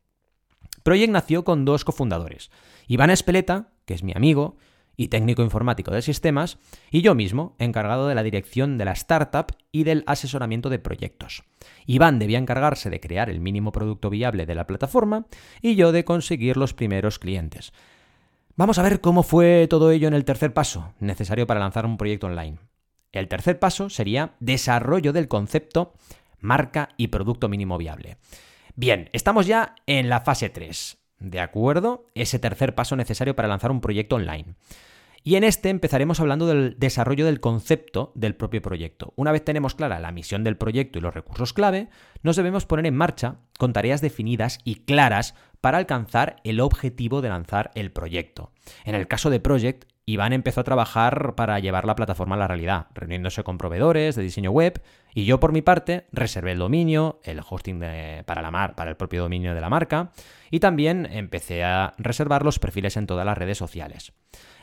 Project 0.83 1.11
nació 1.11 1.43
con 1.43 1.65
dos 1.65 1.83
cofundadores, 1.83 2.49
Iván 2.87 3.09
Espeleta, 3.09 3.73
que 3.85 3.93
es 3.93 4.03
mi 4.03 4.13
amigo, 4.15 4.57
y 4.97 5.07
técnico 5.07 5.41
informático 5.41 5.91
de 5.91 6.01
sistemas, 6.01 6.57
y 6.91 7.01
yo 7.01 7.15
mismo, 7.15 7.55
encargado 7.59 8.07
de 8.07 8.15
la 8.15 8.23
dirección 8.23 8.77
de 8.77 8.85
la 8.85 8.91
startup 8.91 9.55
y 9.71 9.83
del 9.83 10.03
asesoramiento 10.07 10.69
de 10.69 10.79
proyectos. 10.79 11.43
Iván 11.85 12.19
debía 12.19 12.37
encargarse 12.37 12.89
de 12.89 12.99
crear 12.99 13.29
el 13.29 13.39
mínimo 13.39 13.71
producto 13.71 14.09
viable 14.09 14.45
de 14.45 14.55
la 14.55 14.67
plataforma 14.67 15.25
y 15.61 15.75
yo 15.75 15.91
de 15.91 16.05
conseguir 16.05 16.57
los 16.57 16.73
primeros 16.73 17.19
clientes. 17.19 17.73
Vamos 18.55 18.77
a 18.79 18.83
ver 18.83 19.01
cómo 19.01 19.23
fue 19.23 19.67
todo 19.69 19.91
ello 19.91 20.07
en 20.07 20.13
el 20.13 20.25
tercer 20.25 20.53
paso, 20.53 20.93
necesario 20.99 21.47
para 21.47 21.59
lanzar 21.59 21.85
un 21.85 21.97
proyecto 21.97 22.27
online. 22.27 22.57
El 23.11 23.27
tercer 23.27 23.59
paso 23.59 23.89
sería 23.89 24.35
desarrollo 24.39 25.13
del 25.13 25.27
concepto 25.27 25.93
marca 26.41 26.89
y 26.97 27.07
producto 27.07 27.47
mínimo 27.47 27.77
viable. 27.77 28.17
Bien, 28.75 29.09
estamos 29.13 29.45
ya 29.45 29.75
en 29.85 30.09
la 30.09 30.21
fase 30.21 30.49
3. 30.49 31.00
¿De 31.21 31.39
acuerdo? 31.39 32.09
Ese 32.15 32.39
tercer 32.39 32.73
paso 32.73 32.95
necesario 32.95 33.35
para 33.35 33.47
lanzar 33.47 33.69
un 33.69 33.79
proyecto 33.79 34.15
online. 34.15 34.55
Y 35.23 35.35
en 35.35 35.43
este 35.43 35.69
empezaremos 35.69 36.19
hablando 36.19 36.47
del 36.47 36.79
desarrollo 36.79 37.27
del 37.27 37.39
concepto 37.39 38.11
del 38.15 38.35
propio 38.35 38.63
proyecto. 38.63 39.13
Una 39.15 39.31
vez 39.31 39.45
tenemos 39.45 39.75
clara 39.75 39.99
la 39.99 40.11
misión 40.11 40.43
del 40.43 40.57
proyecto 40.57 40.97
y 40.97 41.01
los 41.03 41.13
recursos 41.13 41.53
clave, 41.53 41.89
nos 42.23 42.37
debemos 42.37 42.65
poner 42.65 42.87
en 42.87 42.95
marcha 42.95 43.35
con 43.59 43.71
tareas 43.71 44.01
definidas 44.01 44.57
y 44.63 44.77
claras 44.77 45.35
para 45.61 45.77
alcanzar 45.77 46.37
el 46.43 46.59
objetivo 46.59 47.21
de 47.21 47.29
lanzar 47.29 47.69
el 47.75 47.91
proyecto. 47.91 48.51
En 48.83 48.95
el 48.95 49.07
caso 49.07 49.29
de 49.29 49.39
Project, 49.39 49.85
Iván 50.11 50.33
empezó 50.33 50.61
a 50.61 50.65
trabajar 50.65 51.35
para 51.35 51.59
llevar 51.59 51.85
la 51.85 51.95
plataforma 51.95 52.35
a 52.35 52.39
la 52.39 52.47
realidad, 52.47 52.87
reuniéndose 52.93 53.43
con 53.43 53.57
proveedores 53.57 54.15
de 54.15 54.23
diseño 54.23 54.51
web, 54.51 54.81
y 55.13 55.25
yo 55.25 55.39
por 55.39 55.53
mi 55.53 55.61
parte 55.61 56.07
reservé 56.11 56.51
el 56.51 56.59
dominio, 56.59 57.19
el 57.23 57.41
hosting 57.47 57.81
para 58.25 58.41
la 58.41 58.51
mar, 58.51 58.75
para 58.75 58.89
el 58.89 58.97
propio 58.97 59.21
dominio 59.21 59.53
de 59.53 59.61
la 59.61 59.69
marca, 59.69 60.11
y 60.49 60.59
también 60.59 61.07
empecé 61.11 61.63
a 61.63 61.93
reservar 61.97 62.43
los 62.43 62.59
perfiles 62.59 62.97
en 62.97 63.07
todas 63.07 63.25
las 63.25 63.37
redes 63.37 63.57
sociales. 63.57 64.13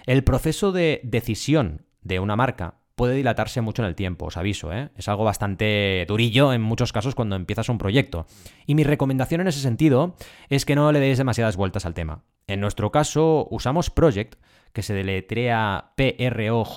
El 0.07 0.25
proceso 0.25 0.73
de 0.73 1.01
decisión 1.03 1.87
de 2.03 2.21
una 2.21 2.37
marca 2.37 2.75
puede 2.99 3.15
dilatarse 3.15 3.61
mucho 3.61 3.83
en 3.83 3.89
el 3.89 3.95
tiempo, 3.95 4.27
os 4.27 4.37
aviso, 4.37 4.73
¿eh? 4.73 4.91
es 4.97 5.09
algo 5.09 5.25
bastante 5.25 6.05
durillo 6.09 6.53
en 6.53 6.61
muchos 6.61 6.93
casos 6.93 7.15
cuando 7.15 7.37
empiezas 7.37 7.69
un 7.69 7.79
proyecto. 7.79 8.27
Y 8.67 8.75
mi 8.75 8.83
recomendación 8.85 9.41
en 9.41 9.49
ese 9.49 9.61
sentido 9.61 10.17
es 10.49 10.67
que 10.67 10.75
no 10.75 10.91
le 10.91 10.99
deis 10.99 11.17
demasiadas 11.17 11.57
vueltas 11.57 11.87
al 11.87 11.95
tema. 11.95 12.25
En 12.49 12.61
nuestro 12.61 12.91
caso 12.91 13.47
usamos 13.51 13.91
Project, 13.91 14.35
que 14.73 14.83
se 14.83 14.95
deletrea 14.95 15.93
P-R-O-J-E-G-G-T, 15.97 16.69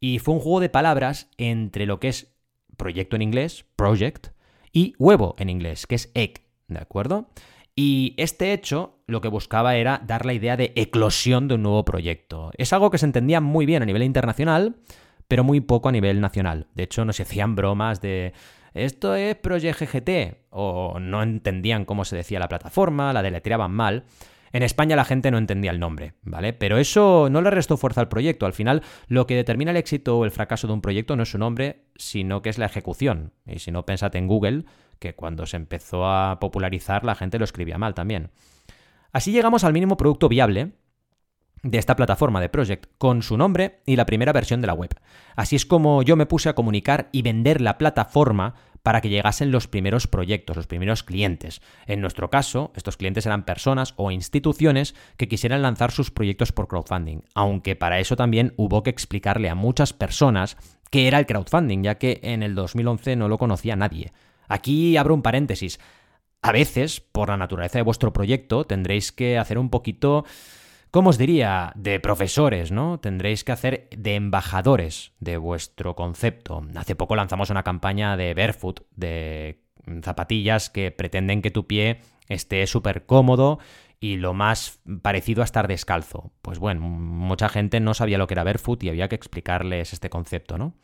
y 0.00 0.18
fue 0.18 0.34
un 0.34 0.40
juego 0.40 0.60
de 0.60 0.68
palabras 0.68 1.30
entre 1.38 1.86
lo 1.86 2.00
que 2.00 2.08
es 2.08 2.34
proyecto 2.76 3.16
en 3.16 3.22
inglés, 3.22 3.64
project, 3.76 4.28
y 4.72 4.94
huevo 4.98 5.34
en 5.38 5.48
inglés, 5.48 5.86
que 5.86 5.94
es 5.94 6.10
egg, 6.14 6.42
¿de 6.68 6.80
acuerdo? 6.80 7.30
Y 7.76 8.14
este 8.18 8.52
hecho 8.52 8.98
lo 9.06 9.20
que 9.20 9.28
buscaba 9.28 9.76
era 9.76 10.00
dar 10.04 10.26
la 10.26 10.32
idea 10.32 10.56
de 10.56 10.72
eclosión 10.76 11.48
de 11.48 11.54
un 11.54 11.62
nuevo 11.62 11.84
proyecto. 11.84 12.50
Es 12.56 12.72
algo 12.72 12.90
que 12.90 12.98
se 12.98 13.06
entendía 13.06 13.40
muy 13.40 13.66
bien 13.66 13.82
a 13.82 13.86
nivel 13.86 14.02
internacional, 14.02 14.76
pero 15.28 15.44
muy 15.44 15.60
poco 15.60 15.88
a 15.88 15.92
nivel 15.92 16.20
nacional. 16.20 16.66
De 16.74 16.84
hecho, 16.84 17.04
nos 17.04 17.18
hacían 17.20 17.56
bromas 17.56 18.00
de 18.00 18.32
esto 18.74 19.14
es 19.14 19.36
Project 19.36 19.80
GGT, 19.80 20.48
o 20.50 20.98
no 21.00 21.22
entendían 21.22 21.84
cómo 21.84 22.04
se 22.04 22.16
decía 22.16 22.40
la 22.40 22.48
plataforma, 22.48 23.12
la 23.12 23.22
deletreaban 23.22 23.70
mal. 23.70 24.04
En 24.54 24.62
España 24.62 24.94
la 24.94 25.04
gente 25.04 25.32
no 25.32 25.38
entendía 25.38 25.72
el 25.72 25.80
nombre, 25.80 26.14
¿vale? 26.22 26.52
Pero 26.52 26.78
eso 26.78 27.26
no 27.28 27.42
le 27.42 27.50
restó 27.50 27.76
fuerza 27.76 28.00
al 28.00 28.08
proyecto. 28.08 28.46
Al 28.46 28.52
final, 28.52 28.82
lo 29.08 29.26
que 29.26 29.34
determina 29.34 29.72
el 29.72 29.76
éxito 29.76 30.16
o 30.16 30.24
el 30.24 30.30
fracaso 30.30 30.68
de 30.68 30.74
un 30.74 30.80
proyecto 30.80 31.16
no 31.16 31.24
es 31.24 31.30
su 31.32 31.38
nombre, 31.38 31.86
sino 31.96 32.40
que 32.40 32.50
es 32.50 32.58
la 32.58 32.66
ejecución. 32.66 33.32
Y 33.48 33.58
si 33.58 33.72
no, 33.72 33.84
pensad 33.84 34.14
en 34.14 34.28
Google, 34.28 34.64
que 35.00 35.16
cuando 35.16 35.44
se 35.46 35.56
empezó 35.56 36.06
a 36.06 36.38
popularizar 36.38 37.04
la 37.04 37.16
gente 37.16 37.40
lo 37.40 37.44
escribía 37.44 37.78
mal 37.78 37.94
también. 37.94 38.30
Así 39.12 39.32
llegamos 39.32 39.64
al 39.64 39.72
mínimo 39.72 39.96
producto 39.96 40.28
viable 40.28 40.74
de 41.64 41.78
esta 41.78 41.96
plataforma 41.96 42.40
de 42.40 42.48
Project 42.48 42.86
con 42.96 43.22
su 43.22 43.36
nombre 43.36 43.80
y 43.86 43.96
la 43.96 44.06
primera 44.06 44.32
versión 44.32 44.60
de 44.60 44.68
la 44.68 44.74
web. 44.74 44.94
Así 45.34 45.56
es 45.56 45.66
como 45.66 46.04
yo 46.04 46.14
me 46.14 46.26
puse 46.26 46.48
a 46.48 46.54
comunicar 46.54 47.08
y 47.10 47.22
vender 47.22 47.60
la 47.60 47.76
plataforma 47.76 48.54
para 48.84 49.00
que 49.00 49.08
llegasen 49.08 49.50
los 49.50 49.66
primeros 49.66 50.06
proyectos, 50.06 50.56
los 50.56 50.66
primeros 50.66 51.02
clientes. 51.02 51.62
En 51.86 52.02
nuestro 52.02 52.28
caso, 52.28 52.70
estos 52.76 52.98
clientes 52.98 53.24
eran 53.24 53.46
personas 53.46 53.94
o 53.96 54.10
instituciones 54.10 54.94
que 55.16 55.26
quisieran 55.26 55.62
lanzar 55.62 55.90
sus 55.90 56.10
proyectos 56.10 56.52
por 56.52 56.68
crowdfunding, 56.68 57.22
aunque 57.34 57.76
para 57.76 57.98
eso 57.98 58.14
también 58.14 58.52
hubo 58.58 58.82
que 58.82 58.90
explicarle 58.90 59.48
a 59.48 59.54
muchas 59.54 59.94
personas 59.94 60.58
qué 60.90 61.08
era 61.08 61.18
el 61.18 61.24
crowdfunding, 61.24 61.82
ya 61.82 61.94
que 61.94 62.20
en 62.22 62.42
el 62.42 62.54
2011 62.54 63.16
no 63.16 63.28
lo 63.28 63.38
conocía 63.38 63.74
nadie. 63.74 64.12
Aquí 64.48 64.98
abro 64.98 65.14
un 65.14 65.22
paréntesis. 65.22 65.80
A 66.42 66.52
veces, 66.52 67.00
por 67.00 67.30
la 67.30 67.38
naturaleza 67.38 67.78
de 67.78 67.84
vuestro 67.84 68.12
proyecto, 68.12 68.66
tendréis 68.66 69.12
que 69.12 69.38
hacer 69.38 69.56
un 69.56 69.70
poquito, 69.70 70.26
¿cómo 70.94 71.10
os 71.10 71.18
diría?, 71.18 71.72
de 71.74 71.98
profesores, 71.98 72.70
¿no? 72.70 73.00
Tendréis 73.00 73.42
que 73.42 73.50
hacer 73.50 73.88
de 73.90 74.14
embajadores 74.14 75.10
de 75.18 75.38
vuestro 75.38 75.96
concepto. 75.96 76.64
Hace 76.76 76.94
poco 76.94 77.16
lanzamos 77.16 77.50
una 77.50 77.64
campaña 77.64 78.16
de 78.16 78.32
barefoot, 78.32 78.82
de 78.94 79.64
zapatillas 80.04 80.70
que 80.70 80.92
pretenden 80.92 81.42
que 81.42 81.50
tu 81.50 81.66
pie 81.66 81.98
esté 82.28 82.64
súper 82.68 83.06
cómodo 83.06 83.58
y 83.98 84.18
lo 84.18 84.34
más 84.34 84.78
parecido 85.02 85.42
a 85.42 85.46
estar 85.46 85.66
descalzo. 85.66 86.30
Pues 86.42 86.60
bueno, 86.60 86.82
mucha 86.82 87.48
gente 87.48 87.80
no 87.80 87.92
sabía 87.94 88.16
lo 88.16 88.28
que 88.28 88.34
era 88.34 88.44
barefoot 88.44 88.84
y 88.84 88.88
había 88.88 89.08
que 89.08 89.16
explicarles 89.16 89.92
este 89.92 90.10
concepto, 90.10 90.58
¿no? 90.58 90.74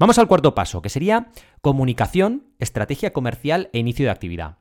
Vamos 0.00 0.18
al 0.18 0.26
cuarto 0.26 0.56
paso, 0.56 0.82
que 0.82 0.88
sería 0.88 1.28
comunicación, 1.60 2.48
estrategia 2.58 3.12
comercial 3.12 3.70
e 3.72 3.78
inicio 3.78 4.04
de 4.04 4.10
actividad. 4.10 4.58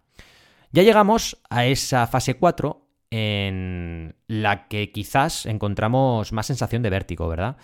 Ya 0.72 0.84
llegamos 0.84 1.42
a 1.50 1.66
esa 1.66 2.06
fase 2.06 2.36
4 2.36 2.83
en 3.16 4.16
la 4.26 4.68
que 4.68 4.92
quizás 4.92 5.46
encontramos 5.46 6.32
más 6.32 6.48
sensación 6.48 6.82
de 6.82 6.90
vértigo, 6.90 7.28
¿verdad? 7.28 7.58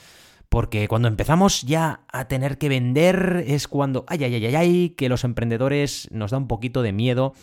Porque 0.48 0.88
cuando 0.88 1.08
empezamos 1.08 1.64
ya 1.64 2.02
a 2.14 2.28
tener 2.28 2.60
que 2.60 2.70
vender 2.70 3.44
es 3.48 3.68
cuando, 3.68 4.06
ay, 4.08 4.26
ay, 4.26 4.36
ay, 4.36 4.46
ay, 4.46 4.56
ay, 4.56 4.90
que 4.92 5.10
los 5.10 5.24
emprendedores 5.24 6.08
nos 6.12 6.30
da 6.30 6.38
un 6.38 6.48
poquito 6.48 6.84
de 6.84 6.94
miedo. 6.94 7.34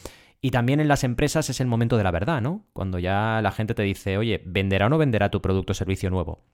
Y 0.40 0.52
también 0.52 0.78
en 0.78 0.86
las 0.86 1.02
empresas 1.02 1.50
es 1.50 1.60
el 1.60 1.66
momento 1.66 1.96
de 1.96 2.04
la 2.04 2.12
verdad, 2.12 2.40
¿no? 2.40 2.64
Cuando 2.72 3.00
ya 3.00 3.40
la 3.42 3.50
gente 3.50 3.75
te 3.75 3.82
dice, 3.82 4.18
oye, 4.18 4.40
¿venderá 4.46 4.86
o 4.86 4.88
no 4.88 4.98
venderá 4.98 5.28
tu 5.32 5.42
producto 5.42 5.72
o 5.72 5.75
servicio 5.75 6.08
nuevo? 6.08 6.44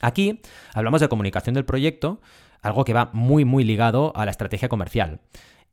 Aquí 0.00 0.40
hablamos 0.72 1.02
de 1.02 1.08
comunicación 1.08 1.54
del 1.54 1.66
proyecto, 1.66 2.22
algo 2.62 2.84
que 2.84 2.94
va 2.94 3.10
muy 3.12 3.44
muy 3.44 3.64
ligado 3.64 4.14
a 4.16 4.24
la 4.24 4.30
estrategia 4.30 4.70
comercial. 4.70 5.20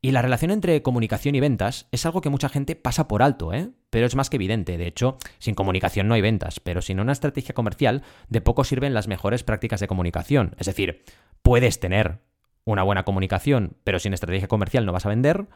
Y 0.01 0.11
la 0.11 0.21
relación 0.21 0.51
entre 0.51 0.81
comunicación 0.81 1.35
y 1.35 1.39
ventas 1.39 1.87
es 1.93 2.05
algo 2.05 2.19
que 2.19 2.29
mucha 2.29 2.49
gente 2.49 2.75
pasa 2.75 3.07
por 3.07 3.23
alto, 3.23 3.53
¿eh? 3.53 3.69
Pero 3.89 4.05
es 4.05 4.15
más 4.15 4.29
que 4.29 4.37
evidente. 4.37 4.77
De 4.77 4.87
hecho, 4.87 5.17
sin 5.39 5.55
comunicación 5.55 6.07
no 6.07 6.13
hay 6.13 6.21
ventas, 6.21 6.59
pero 6.59 6.81
sin 6.81 6.99
una 6.99 7.11
estrategia 7.11 7.55
comercial, 7.55 8.03
de 8.27 8.41
poco 8.41 8.63
sirven 8.63 8.93
las 8.93 9.07
mejores 9.07 9.43
prácticas 9.43 9.79
de 9.79 9.87
comunicación. 9.87 10.55
Es 10.57 10.67
decir, 10.67 11.03
puedes 11.41 11.79
tener 11.79 12.19
una 12.65 12.83
buena 12.83 13.03
comunicación, 13.03 13.77
pero 13.83 13.99
sin 13.99 14.13
estrategia 14.13 14.47
comercial 14.47 14.85
no 14.85 14.93
vas 14.93 15.05
a 15.05 15.09
vender, 15.09 15.47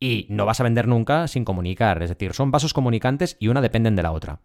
y 0.00 0.26
no 0.30 0.46
vas 0.46 0.60
a 0.60 0.64
vender 0.64 0.86
nunca 0.86 1.28
sin 1.28 1.44
comunicar. 1.44 2.02
Es 2.02 2.10
decir, 2.10 2.32
son 2.32 2.50
vasos 2.50 2.72
comunicantes 2.72 3.36
y 3.40 3.48
una 3.48 3.60
dependen 3.60 3.96
de 3.96 4.02
la 4.02 4.12
otra. 4.12 4.40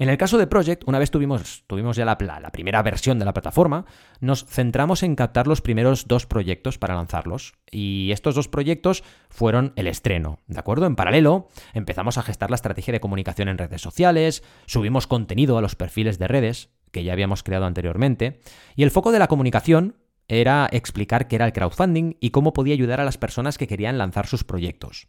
En 0.00 0.08
el 0.08 0.16
caso 0.16 0.38
de 0.38 0.46
Project, 0.46 0.84
una 0.86 0.98
vez 0.98 1.10
tuvimos, 1.10 1.62
ya 1.94 2.06
la, 2.06 2.16
la, 2.18 2.50
primera 2.52 2.82
versión 2.82 3.18
de 3.18 3.26
la 3.26 3.34
plataforma, 3.34 3.84
nos 4.20 4.46
centramos 4.46 5.02
en 5.02 5.14
captar 5.14 5.46
los 5.46 5.60
primeros 5.60 6.08
dos 6.08 6.24
proyectos 6.24 6.78
para 6.78 6.94
lanzarlos. 6.94 7.52
Y 7.70 8.10
estos 8.10 8.34
dos 8.34 8.48
proyectos 8.48 9.04
fueron 9.28 9.74
el 9.76 9.86
estreno, 9.86 10.38
¿de 10.46 10.58
acuerdo? 10.58 10.86
En 10.86 10.96
paralelo, 10.96 11.48
empezamos 11.74 12.16
a 12.16 12.22
gestar 12.22 12.48
la 12.48 12.54
estrategia 12.54 12.92
de 12.92 13.00
comunicación 13.00 13.48
en 13.48 13.58
redes 13.58 13.82
sociales, 13.82 14.42
subimos 14.64 15.06
contenido 15.06 15.58
a 15.58 15.60
los 15.60 15.76
perfiles 15.76 16.18
de 16.18 16.28
redes 16.28 16.70
que 16.92 17.04
ya 17.04 17.12
habíamos 17.12 17.42
creado 17.42 17.66
anteriormente, 17.66 18.40
y 18.76 18.84
el 18.84 18.90
foco 18.90 19.12
de 19.12 19.18
la 19.18 19.28
comunicación 19.28 19.96
era 20.28 20.66
explicar 20.72 21.28
qué 21.28 21.36
era 21.36 21.44
el 21.44 21.52
crowdfunding 21.52 22.14
y 22.20 22.30
cómo 22.30 22.54
podía 22.54 22.72
ayudar 22.72 23.00
a 23.00 23.04
las 23.04 23.18
personas 23.18 23.58
que 23.58 23.66
querían 23.66 23.98
lanzar 23.98 24.26
sus 24.26 24.44
proyectos. 24.44 25.08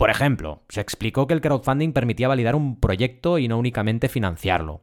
Por 0.00 0.08
ejemplo, 0.08 0.62
se 0.70 0.80
explicó 0.80 1.26
que 1.26 1.34
el 1.34 1.42
crowdfunding 1.42 1.92
permitía 1.92 2.26
validar 2.26 2.56
un 2.56 2.80
proyecto 2.80 3.36
y 3.36 3.48
no 3.48 3.58
únicamente 3.58 4.08
financiarlo. 4.08 4.80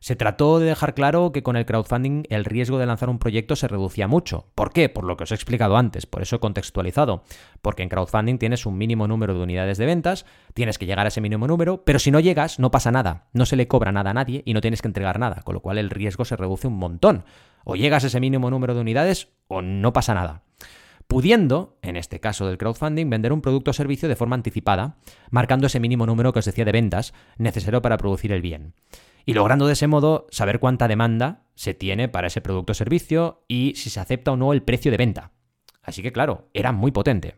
Se 0.00 0.16
trató 0.16 0.58
de 0.58 0.66
dejar 0.66 0.94
claro 0.94 1.30
que 1.30 1.44
con 1.44 1.54
el 1.54 1.64
crowdfunding 1.64 2.24
el 2.28 2.44
riesgo 2.44 2.76
de 2.78 2.86
lanzar 2.86 3.08
un 3.08 3.20
proyecto 3.20 3.54
se 3.54 3.68
reducía 3.68 4.08
mucho. 4.08 4.50
¿Por 4.56 4.72
qué? 4.72 4.88
Por 4.88 5.04
lo 5.04 5.16
que 5.16 5.22
os 5.22 5.30
he 5.30 5.36
explicado 5.36 5.76
antes, 5.76 6.06
por 6.06 6.22
eso 6.22 6.34
he 6.34 6.40
contextualizado. 6.40 7.22
Porque 7.62 7.84
en 7.84 7.88
crowdfunding 7.88 8.38
tienes 8.38 8.66
un 8.66 8.76
mínimo 8.76 9.06
número 9.06 9.32
de 9.32 9.44
unidades 9.44 9.78
de 9.78 9.86
ventas, 9.86 10.26
tienes 10.54 10.76
que 10.76 10.86
llegar 10.86 11.06
a 11.06 11.10
ese 11.10 11.20
mínimo 11.20 11.46
número, 11.46 11.84
pero 11.84 12.00
si 12.00 12.10
no 12.10 12.18
llegas 12.18 12.58
no 12.58 12.72
pasa 12.72 12.90
nada, 12.90 13.28
no 13.32 13.46
se 13.46 13.54
le 13.54 13.68
cobra 13.68 13.92
nada 13.92 14.10
a 14.10 14.14
nadie 14.14 14.42
y 14.44 14.54
no 14.54 14.60
tienes 14.60 14.82
que 14.82 14.88
entregar 14.88 15.20
nada, 15.20 15.42
con 15.44 15.54
lo 15.54 15.60
cual 15.60 15.78
el 15.78 15.88
riesgo 15.88 16.24
se 16.24 16.34
reduce 16.34 16.66
un 16.66 16.78
montón. 16.78 17.22
O 17.62 17.76
llegas 17.76 18.02
a 18.02 18.08
ese 18.08 18.18
mínimo 18.18 18.50
número 18.50 18.74
de 18.74 18.80
unidades 18.80 19.28
o 19.46 19.62
no 19.62 19.92
pasa 19.92 20.14
nada 20.14 20.42
pudiendo, 21.08 21.78
en 21.82 21.96
este 21.96 22.20
caso 22.20 22.46
del 22.46 22.58
crowdfunding, 22.58 23.10
vender 23.10 23.32
un 23.32 23.40
producto 23.40 23.72
o 23.72 23.74
servicio 23.74 24.08
de 24.08 24.16
forma 24.16 24.36
anticipada, 24.36 24.98
marcando 25.30 25.66
ese 25.66 25.80
mínimo 25.80 26.06
número 26.06 26.32
que 26.32 26.38
os 26.38 26.44
decía 26.44 26.66
de 26.66 26.72
ventas 26.72 27.14
necesario 27.38 27.82
para 27.82 27.96
producir 27.96 28.30
el 28.30 28.42
bien. 28.42 28.74
Y 29.24 29.32
logrando 29.32 29.66
de 29.66 29.72
ese 29.72 29.88
modo 29.88 30.26
saber 30.30 30.60
cuánta 30.60 30.86
demanda 30.86 31.42
se 31.54 31.74
tiene 31.74 32.08
para 32.08 32.28
ese 32.28 32.40
producto 32.40 32.72
o 32.72 32.74
servicio 32.74 33.42
y 33.48 33.72
si 33.74 33.90
se 33.90 34.00
acepta 34.00 34.32
o 34.32 34.36
no 34.36 34.52
el 34.52 34.62
precio 34.62 34.90
de 34.90 34.96
venta. 34.98 35.32
Así 35.82 36.02
que 36.02 36.12
claro, 36.12 36.48
era 36.52 36.72
muy 36.72 36.92
potente. 36.92 37.36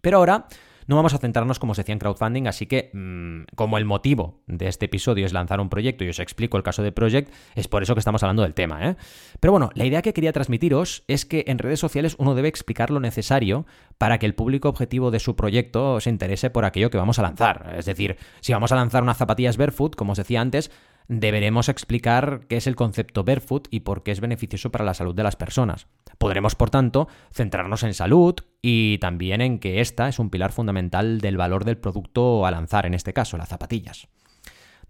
Pero 0.00 0.18
ahora 0.18 0.46
no 0.86 0.96
vamos 0.96 1.14
a 1.14 1.18
centrarnos 1.18 1.58
como 1.58 1.74
se 1.74 1.82
decía 1.82 1.92
en 1.92 1.98
crowdfunding, 1.98 2.46
así 2.46 2.66
que 2.66 2.90
mm, 2.92 3.54
como 3.54 3.78
el 3.78 3.84
motivo 3.84 4.42
de 4.46 4.68
este 4.68 4.86
episodio 4.86 5.26
es 5.26 5.32
lanzar 5.32 5.60
un 5.60 5.68
proyecto 5.68 6.04
y 6.04 6.08
os 6.08 6.18
explico 6.18 6.56
el 6.56 6.62
caso 6.62 6.82
de 6.82 6.92
Project, 6.92 7.32
es 7.54 7.68
por 7.68 7.82
eso 7.82 7.94
que 7.94 8.00
estamos 8.00 8.22
hablando 8.22 8.42
del 8.42 8.54
tema. 8.54 8.88
¿eh? 8.88 8.96
Pero 9.40 9.52
bueno, 9.52 9.70
la 9.74 9.84
idea 9.84 10.02
que 10.02 10.12
quería 10.12 10.32
transmitiros 10.32 11.04
es 11.08 11.24
que 11.24 11.44
en 11.46 11.58
redes 11.58 11.80
sociales 11.80 12.16
uno 12.18 12.34
debe 12.34 12.48
explicar 12.48 12.90
lo 12.90 13.00
necesario 13.00 13.66
para 13.98 14.18
que 14.18 14.26
el 14.26 14.34
público 14.34 14.68
objetivo 14.68 15.10
de 15.10 15.20
su 15.20 15.36
proyecto 15.36 16.00
se 16.00 16.10
interese 16.10 16.50
por 16.50 16.64
aquello 16.64 16.90
que 16.90 16.98
vamos 16.98 17.18
a 17.18 17.22
lanzar. 17.22 17.74
Es 17.76 17.86
decir, 17.86 18.16
si 18.40 18.52
vamos 18.52 18.72
a 18.72 18.76
lanzar 18.76 19.02
unas 19.02 19.16
zapatillas 19.16 19.56
barefoot, 19.56 19.94
como 19.94 20.12
os 20.12 20.18
decía 20.18 20.40
antes, 20.40 20.70
deberemos 21.08 21.68
explicar 21.68 22.46
qué 22.48 22.56
es 22.56 22.66
el 22.66 22.76
concepto 22.76 23.24
barefoot 23.24 23.68
y 23.70 23.80
por 23.80 24.02
qué 24.02 24.10
es 24.10 24.20
beneficioso 24.20 24.70
para 24.70 24.84
la 24.84 24.94
salud 24.94 25.14
de 25.14 25.22
las 25.22 25.36
personas. 25.36 25.86
Podremos, 26.18 26.54
por 26.54 26.70
tanto, 26.70 27.08
centrarnos 27.32 27.82
en 27.82 27.94
salud 27.94 28.34
y 28.60 28.98
también 28.98 29.40
en 29.40 29.58
que 29.58 29.80
esta 29.80 30.08
es 30.08 30.18
un 30.18 30.30
pilar 30.30 30.52
fundamental 30.52 31.20
del 31.20 31.36
valor 31.36 31.64
del 31.64 31.78
producto 31.78 32.46
a 32.46 32.50
lanzar, 32.50 32.86
en 32.86 32.94
este 32.94 33.12
caso, 33.12 33.36
las 33.36 33.48
zapatillas. 33.48 34.08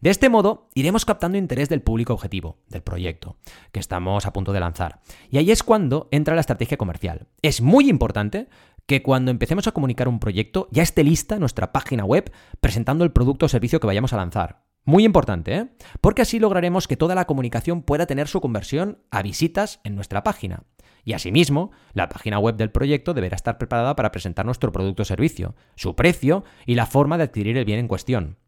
De 0.03 0.11
este 0.11 0.29
modo, 0.29 0.69
iremos 0.75 1.05
captando 1.05 1.39
interés 1.39 1.69
del 1.69 1.81
público 1.81 2.13
objetivo, 2.13 2.59
del 2.69 2.83
proyecto, 2.83 3.37
que 3.71 3.79
estamos 3.79 4.27
a 4.27 4.33
punto 4.33 4.53
de 4.53 4.59
lanzar. 4.59 5.01
Y 5.31 5.39
ahí 5.39 5.53
es 5.53 5.63
cuando 5.63 6.09
entra 6.11 6.35
la 6.35 6.41
estrategia 6.41 6.77
comercial. 6.77 7.29
Es 7.41 7.61
muy 7.61 7.89
importante 7.89 8.49
que 8.87 9.01
cuando 9.01 9.31
empecemos 9.31 9.69
a 9.69 9.73
comunicar 9.73 10.09
un 10.09 10.19
proyecto 10.19 10.67
ya 10.73 10.83
esté 10.83 11.05
lista 11.05 11.39
nuestra 11.39 11.71
página 11.71 12.05
web 12.05 12.33
presentando 12.61 13.05
el 13.05 13.13
producto 13.13 13.47
o 13.47 13.49
servicio 13.49 13.79
que 13.79 13.87
vayamos 13.87 14.13
a 14.13 14.17
lanzar. 14.17 14.65
Muy 14.85 15.05
importante, 15.05 15.55
¿eh? 15.55 15.69
Porque 16.01 16.23
así 16.23 16.41
lograremos 16.41 16.89
que 16.89 16.97
toda 16.97 17.15
la 17.15 17.27
comunicación 17.27 17.83
pueda 17.83 18.07
tener 18.07 18.27
su 18.27 18.41
conversión 18.41 18.99
a 19.11 19.23
visitas 19.23 19.81
en 19.85 19.95
nuestra 19.95 20.25
página. 20.25 20.65
Y 21.05 21.13
asimismo, 21.15 21.71
la 21.95 22.09
página 22.09 22.39
web 22.39 22.57
del 22.57 22.71
proyecto 22.71 23.15
deberá 23.15 23.37
estar 23.37 23.59
preparada 23.59 23.97
para 23.97 24.13
presentar 24.13 24.45
nuestro 24.45 24.73
producto 24.73 25.03
o 25.03 25.07
servicio, 25.07 25.55
su 25.77 25.95
precio 25.95 26.45
y 26.67 26.75
la 26.75 26.87
forma 26.87 27.17
de 27.17 27.25
adquirir 27.25 27.57
el 27.57 27.65
bien 27.65 27.79
en 27.79 27.89
cuestión. 27.89 28.39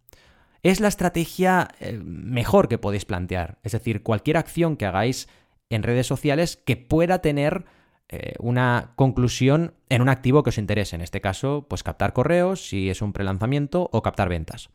Es 0.62 0.80
la 0.80 0.88
estrategia 0.88 1.68
eh, 1.78 2.00
mejor 2.02 2.68
que 2.68 2.78
podéis 2.78 3.04
plantear, 3.04 3.58
es 3.62 3.72
decir, 3.72 4.02
cualquier 4.02 4.36
acción 4.36 4.76
que 4.76 4.86
hagáis 4.86 5.28
en 5.68 5.82
redes 5.82 6.06
sociales 6.06 6.56
que 6.56 6.76
pueda 6.76 7.18
tener 7.18 7.64
eh, 8.08 8.34
una 8.38 8.92
conclusión 8.96 9.74
en 9.88 10.02
un 10.02 10.08
activo 10.08 10.42
que 10.42 10.50
os 10.50 10.58
interese, 10.58 10.96
en 10.96 11.02
este 11.02 11.20
caso, 11.20 11.66
pues 11.68 11.82
captar 11.82 12.12
correos 12.12 12.66
si 12.68 12.88
es 12.88 13.02
un 13.02 13.12
prelanzamiento 13.12 13.88
o 13.92 14.02
captar 14.02 14.28
ventas. 14.28 14.70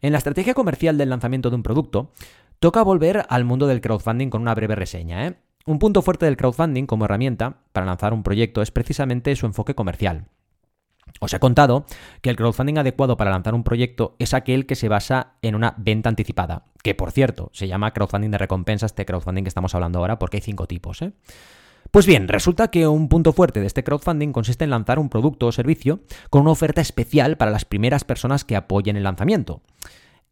En 0.00 0.12
la 0.12 0.18
estrategia 0.18 0.54
comercial 0.54 0.96
del 0.98 1.10
lanzamiento 1.10 1.50
de 1.50 1.56
un 1.56 1.62
producto, 1.62 2.12
toca 2.58 2.82
volver 2.82 3.26
al 3.28 3.44
mundo 3.44 3.66
del 3.66 3.80
crowdfunding 3.80 4.30
con 4.30 4.42
una 4.42 4.54
breve 4.54 4.74
reseña. 4.74 5.26
¿eh? 5.26 5.36
Un 5.66 5.78
punto 5.78 6.02
fuerte 6.02 6.26
del 6.26 6.36
crowdfunding 6.36 6.86
como 6.86 7.04
herramienta 7.04 7.58
para 7.72 7.86
lanzar 7.86 8.12
un 8.12 8.22
proyecto 8.22 8.62
es 8.62 8.70
precisamente 8.70 9.34
su 9.36 9.46
enfoque 9.46 9.74
comercial. 9.74 10.26
Os 11.20 11.34
he 11.34 11.40
contado 11.40 11.84
que 12.20 12.30
el 12.30 12.36
crowdfunding 12.36 12.78
adecuado 12.78 13.16
para 13.16 13.30
lanzar 13.30 13.54
un 13.54 13.64
proyecto 13.64 14.14
es 14.18 14.34
aquel 14.34 14.66
que 14.66 14.76
se 14.76 14.88
basa 14.88 15.34
en 15.42 15.54
una 15.54 15.74
venta 15.78 16.08
anticipada, 16.08 16.64
que 16.82 16.94
por 16.94 17.10
cierto 17.10 17.50
se 17.52 17.66
llama 17.66 17.92
crowdfunding 17.92 18.30
de 18.30 18.38
recompensa, 18.38 18.86
este 18.86 19.04
crowdfunding 19.04 19.42
que 19.42 19.48
estamos 19.48 19.74
hablando 19.74 19.98
ahora, 19.98 20.18
porque 20.18 20.36
hay 20.36 20.42
cinco 20.42 20.66
tipos. 20.66 21.02
¿eh? 21.02 21.12
Pues 21.90 22.06
bien, 22.06 22.28
resulta 22.28 22.70
que 22.70 22.86
un 22.86 23.08
punto 23.08 23.32
fuerte 23.32 23.60
de 23.60 23.66
este 23.66 23.82
crowdfunding 23.82 24.32
consiste 24.32 24.64
en 24.64 24.70
lanzar 24.70 24.98
un 24.98 25.08
producto 25.08 25.46
o 25.46 25.52
servicio 25.52 26.00
con 26.28 26.42
una 26.42 26.50
oferta 26.50 26.80
especial 26.80 27.36
para 27.36 27.50
las 27.50 27.64
primeras 27.64 28.04
personas 28.04 28.44
que 28.44 28.56
apoyen 28.56 28.96
el 28.96 29.04
lanzamiento. 29.04 29.62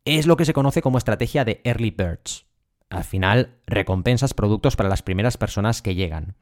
Es 0.04 0.26
lo 0.26 0.36
que 0.36 0.44
se 0.44 0.52
conoce 0.52 0.82
como 0.82 0.98
estrategia 0.98 1.44
de 1.44 1.60
Early 1.64 1.90
Birds. 1.90 2.46
Al 2.90 3.04
final, 3.04 3.56
recompensas 3.66 4.34
productos 4.34 4.76
para 4.76 4.88
las 4.88 5.02
primeras 5.02 5.36
personas 5.36 5.82
que 5.82 5.94
llegan. 5.94 6.36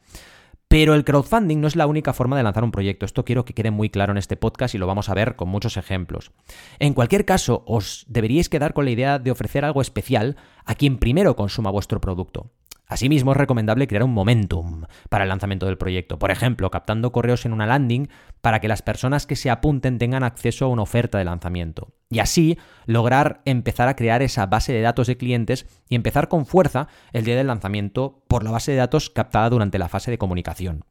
Pero 0.69 0.95
el 0.95 1.05
crowdfunding 1.05 1.61
no 1.61 1.69
es 1.69 1.77
la 1.77 1.87
única 1.87 2.13
forma 2.13 2.37
de 2.37 2.43
lanzar 2.43 2.65
un 2.65 2.73
proyecto. 2.73 3.07
Esto 3.07 3.25
quiero 3.25 3.45
que 3.45 3.55
quede 3.55 3.71
muy 3.71 3.91
claro 3.91 4.13
en 4.13 4.19
este 4.19 4.37
podcast 4.37 4.75
y 4.75 4.79
lo 4.79 4.87
vamos 4.87 5.09
a 5.09 5.15
ver 5.15 5.37
con 5.37 5.49
muchos 5.49 5.77
ejemplos. 5.77 6.33
En 6.81 6.95
cualquier 6.95 7.25
caso, 7.25 7.63
os 7.67 8.05
deberíais 8.09 8.49
quedar 8.49 8.75
con 8.75 8.85
la 8.85 8.91
idea 8.91 9.19
de 9.19 9.31
ofrecer 9.31 9.65
algo 9.65 9.81
especial 9.81 10.37
a 10.65 10.75
quien 10.75 10.99
primero 10.99 11.37
consuma 11.37 11.71
vuestro 11.71 12.01
producto. 12.01 12.51
Asimismo, 12.95 13.33
es 13.33 13.37
recomendable 13.37 13.89
crear 13.89 14.05
un 14.05 14.15
momentum 14.15 14.85
para 15.09 15.25
el 15.25 15.29
lanzamiento 15.29 15.67
del 15.67 15.77
proyecto, 15.77 16.17
por 16.17 16.31
ejemplo, 16.31 16.71
captando 16.71 17.11
correos 17.11 17.45
en 17.45 17.53
una 17.53 17.67
landing 17.67 18.07
para 18.41 18.61
que 18.61 18.69
las 18.69 18.83
personas 18.83 19.27
que 19.27 19.35
se 19.35 19.51
apunten 19.51 19.99
tengan 19.99 20.23
acceso 20.23 20.65
a 20.65 20.69
una 20.69 20.83
oferta 20.83 21.19
de 21.19 21.25
lanzamiento. 21.25 21.93
Y 22.09 22.21
así 22.21 22.57
lograr 22.87 23.43
empezar 23.47 23.89
a 23.89 23.97
crear 23.97 24.23
esa 24.23 24.47
base 24.47 24.73
de 24.73 24.81
datos 24.81 25.09
de 25.09 25.17
clientes 25.17 25.67
y 25.89 25.97
empezar 25.97 26.29
con 26.29 26.47
fuerza 26.47 26.87
el 27.13 27.25
día 27.25 27.35
del 27.35 27.49
lanzamiento 27.49 28.23
por 28.29 28.45
la 28.45 28.53
base 28.53 28.71
de 28.71 28.79
datos 28.79 29.11
captada 29.11 29.51
durante 29.51 29.81
la 29.81 29.89
fase 29.89 30.13
de 30.13 30.19
comunicación. 30.19 30.85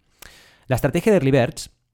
La 0.67 0.75
estrategia 0.75 1.13
de 1.13 1.19
Early 1.19 1.31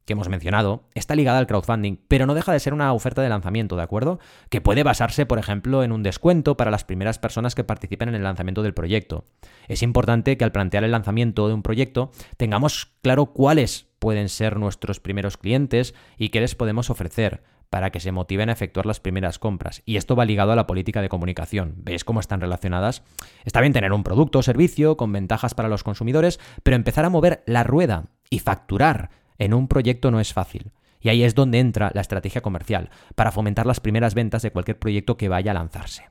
que 0.09 0.13
hemos 0.13 0.27
mencionado, 0.27 0.85
está 0.95 1.13
ligada 1.13 1.37
al 1.37 1.45
crowdfunding, 1.45 1.97
pero 2.07 2.25
no 2.25 2.33
deja 2.33 2.51
de 2.51 2.59
ser 2.59 2.73
una 2.73 2.91
oferta 2.93 3.21
de 3.21 3.29
lanzamiento, 3.29 3.75
¿de 3.75 3.83
acuerdo? 3.83 4.17
Que 4.49 4.59
puede 4.59 4.81
basarse, 4.81 5.27
por 5.27 5.37
ejemplo, 5.37 5.83
en 5.83 5.91
un 5.91 6.01
descuento 6.01 6.57
para 6.57 6.71
las 6.71 6.83
primeras 6.83 7.19
personas 7.19 7.53
que 7.53 7.63
participen 7.63 8.09
en 8.09 8.15
el 8.15 8.23
lanzamiento 8.23 8.63
del 8.63 8.73
proyecto. 8.73 9.25
Es 9.67 9.83
importante 9.83 10.35
que 10.35 10.43
al 10.43 10.51
plantear 10.51 10.83
el 10.83 10.89
lanzamiento 10.89 11.47
de 11.47 11.53
un 11.53 11.61
proyecto 11.61 12.09
tengamos 12.37 12.91
claro 13.03 13.27
cuáles 13.27 13.85
pueden 13.99 14.29
ser 14.29 14.57
nuestros 14.57 14.99
primeros 14.99 15.37
clientes 15.37 15.93
y 16.17 16.29
qué 16.29 16.39
les 16.39 16.55
podemos 16.55 16.89
ofrecer 16.89 17.43
para 17.69 17.91
que 17.91 17.99
se 17.99 18.11
motiven 18.11 18.49
a 18.49 18.53
efectuar 18.53 18.87
las 18.87 18.99
primeras 18.99 19.37
compras. 19.37 19.83
Y 19.85 19.97
esto 19.97 20.15
va 20.15 20.25
ligado 20.25 20.51
a 20.51 20.55
la 20.55 20.65
política 20.65 21.03
de 21.03 21.09
comunicación. 21.09 21.75
¿Veis 21.77 22.03
cómo 22.03 22.19
están 22.19 22.41
relacionadas? 22.41 23.03
Está 23.45 23.61
bien 23.61 23.73
tener 23.73 23.93
un 23.93 24.03
producto 24.03 24.39
o 24.39 24.43
servicio 24.43 24.97
con 24.97 25.11
ventajas 25.11 25.53
para 25.53 25.69
los 25.69 25.83
consumidores, 25.83 26.39
pero 26.63 26.75
empezar 26.75 27.05
a 27.05 27.11
mover 27.11 27.43
la 27.45 27.63
rueda 27.63 28.07
y 28.31 28.39
facturar 28.39 29.09
en 29.39 29.53
un 29.53 29.67
proyecto 29.67 30.11
no 30.11 30.19
es 30.19 30.33
fácil. 30.33 30.71
Y 31.01 31.09
ahí 31.09 31.23
es 31.23 31.33
donde 31.33 31.59
entra 31.59 31.91
la 31.93 32.01
estrategia 32.01 32.41
comercial, 32.41 32.91
para 33.15 33.31
fomentar 33.31 33.65
las 33.65 33.79
primeras 33.79 34.13
ventas 34.13 34.41
de 34.41 34.51
cualquier 34.51 34.77
proyecto 34.77 35.17
que 35.17 35.29
vaya 35.29 35.51
a 35.51 35.55
lanzarse. 35.55 36.09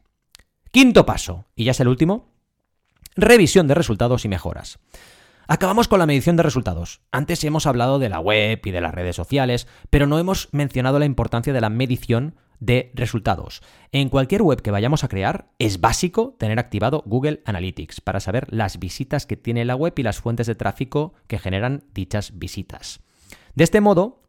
Quinto 0.71 1.07
paso, 1.07 1.47
y 1.55 1.65
ya 1.65 1.71
es 1.71 1.81
el 1.81 1.89
último, 1.89 2.33
revisión 3.15 3.69
de 3.69 3.75
resultados 3.75 4.25
y 4.25 4.29
mejoras. 4.29 4.79
Acabamos 5.47 5.89
con 5.89 5.99
la 5.99 6.07
medición 6.07 6.37
de 6.37 6.43
resultados. 6.43 7.01
Antes 7.11 7.43
hemos 7.43 7.67
hablado 7.67 7.99
de 7.99 8.11
la 8.11 8.21
web 8.21 8.61
y 8.65 8.71
de 8.71 8.81
las 8.83 8.95
redes 8.95 9.17
sociales, 9.17 9.67
pero 9.89 10.07
no 10.07 10.19
hemos 10.19 10.49
mencionado 10.53 10.99
la 10.99 11.07
importancia 11.07 11.55
de 11.55 11.61
la 11.61 11.71
medición 11.71 12.35
de 12.61 12.91
resultados. 12.95 13.63
En 13.93 14.09
cualquier 14.09 14.43
web 14.43 14.61
que 14.61 14.71
vayamos 14.71 15.05
a 15.05 15.09
crear, 15.09 15.51
es 15.59 15.81
básico 15.81 16.37
tener 16.39 16.59
activado 16.59 17.03
Google 17.07 17.43
Analytics 17.47 18.01
para 18.01 18.21
saber 18.21 18.47
las 18.53 18.79
visitas 18.79 19.25
que 19.25 19.37
tiene 19.37 19.65
la 19.65 19.75
web 19.75 19.95
y 19.97 20.03
las 20.03 20.21
fuentes 20.21 20.47
de 20.47 20.55
tráfico 20.55 21.15
que 21.29 21.39
generan 21.39 21.85
dichas 21.95 22.39
visitas. 22.39 23.01
De 23.59 23.65
este 23.65 23.81
modo, 23.81 24.21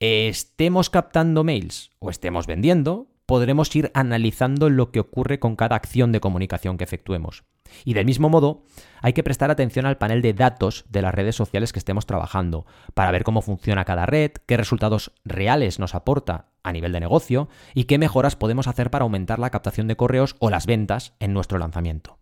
estemos 0.00 0.90
captando 0.90 1.44
mails 1.44 1.92
o 2.00 2.10
estemos 2.10 2.48
vendiendo, 2.48 3.06
podremos 3.24 3.76
ir 3.76 3.92
analizando 3.94 4.70
lo 4.70 4.90
que 4.90 4.98
ocurre 4.98 5.38
con 5.38 5.54
cada 5.54 5.76
acción 5.76 6.10
de 6.10 6.18
comunicación 6.18 6.76
que 6.76 6.82
efectuemos. 6.82 7.44
Y 7.84 7.94
del 7.94 8.06
mismo 8.06 8.28
modo, 8.28 8.64
hay 9.02 9.12
que 9.12 9.22
prestar 9.22 9.52
atención 9.52 9.86
al 9.86 9.98
panel 9.98 10.20
de 10.20 10.34
datos 10.34 10.84
de 10.88 11.00
las 11.00 11.14
redes 11.14 11.36
sociales 11.36 11.72
que 11.72 11.78
estemos 11.78 12.06
trabajando, 12.06 12.66
para 12.94 13.12
ver 13.12 13.22
cómo 13.22 13.40
funciona 13.40 13.84
cada 13.84 14.04
red, 14.04 14.32
qué 14.32 14.56
resultados 14.56 15.12
reales 15.24 15.78
nos 15.78 15.94
aporta 15.94 16.46
a 16.64 16.72
nivel 16.72 16.90
de 16.90 16.98
negocio 16.98 17.48
y 17.72 17.84
qué 17.84 17.98
mejoras 17.98 18.34
podemos 18.34 18.66
hacer 18.66 18.90
para 18.90 19.04
aumentar 19.04 19.38
la 19.38 19.50
captación 19.50 19.86
de 19.86 19.94
correos 19.94 20.34
o 20.40 20.50
las 20.50 20.66
ventas 20.66 21.12
en 21.20 21.32
nuestro 21.32 21.58
lanzamiento. 21.58 22.18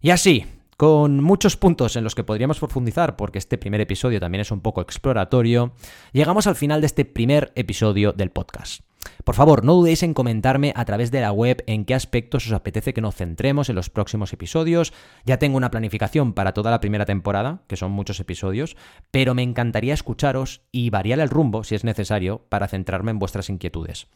Y 0.00 0.12
así, 0.12 0.46
con 0.76 1.22
muchos 1.22 1.56
puntos 1.56 1.96
en 1.96 2.04
los 2.04 2.14
que 2.14 2.24
podríamos 2.24 2.58
profundizar, 2.58 3.16
porque 3.16 3.38
este 3.38 3.58
primer 3.58 3.80
episodio 3.80 4.20
también 4.20 4.42
es 4.42 4.50
un 4.50 4.60
poco 4.60 4.80
exploratorio, 4.80 5.72
llegamos 6.12 6.46
al 6.46 6.56
final 6.56 6.80
de 6.80 6.86
este 6.86 7.04
primer 7.04 7.52
episodio 7.54 8.12
del 8.12 8.30
podcast. 8.30 8.82
Por 9.24 9.34
favor, 9.34 9.64
no 9.64 9.74
dudéis 9.74 10.02
en 10.02 10.14
comentarme 10.14 10.72
a 10.76 10.84
través 10.84 11.10
de 11.10 11.20
la 11.20 11.32
web 11.32 11.62
en 11.66 11.84
qué 11.84 11.94
aspectos 11.94 12.46
os 12.46 12.52
apetece 12.52 12.92
que 12.92 13.00
nos 13.00 13.14
centremos 13.14 13.68
en 13.68 13.76
los 13.76 13.88
próximos 13.88 14.32
episodios. 14.32 14.92
Ya 15.24 15.38
tengo 15.38 15.56
una 15.56 15.70
planificación 15.70 16.32
para 16.32 16.52
toda 16.52 16.70
la 16.70 16.80
primera 16.80 17.06
temporada, 17.06 17.62
que 17.68 17.76
son 17.76 17.92
muchos 17.92 18.20
episodios, 18.20 18.76
pero 19.10 19.34
me 19.34 19.42
encantaría 19.42 19.94
escucharos 19.94 20.62
y 20.72 20.90
variar 20.90 21.20
el 21.20 21.30
rumbo, 21.30 21.64
si 21.64 21.74
es 21.74 21.84
necesario, 21.84 22.42
para 22.48 22.68
centrarme 22.68 23.12
en 23.12 23.18
vuestras 23.18 23.48
inquietudes. 23.48 24.08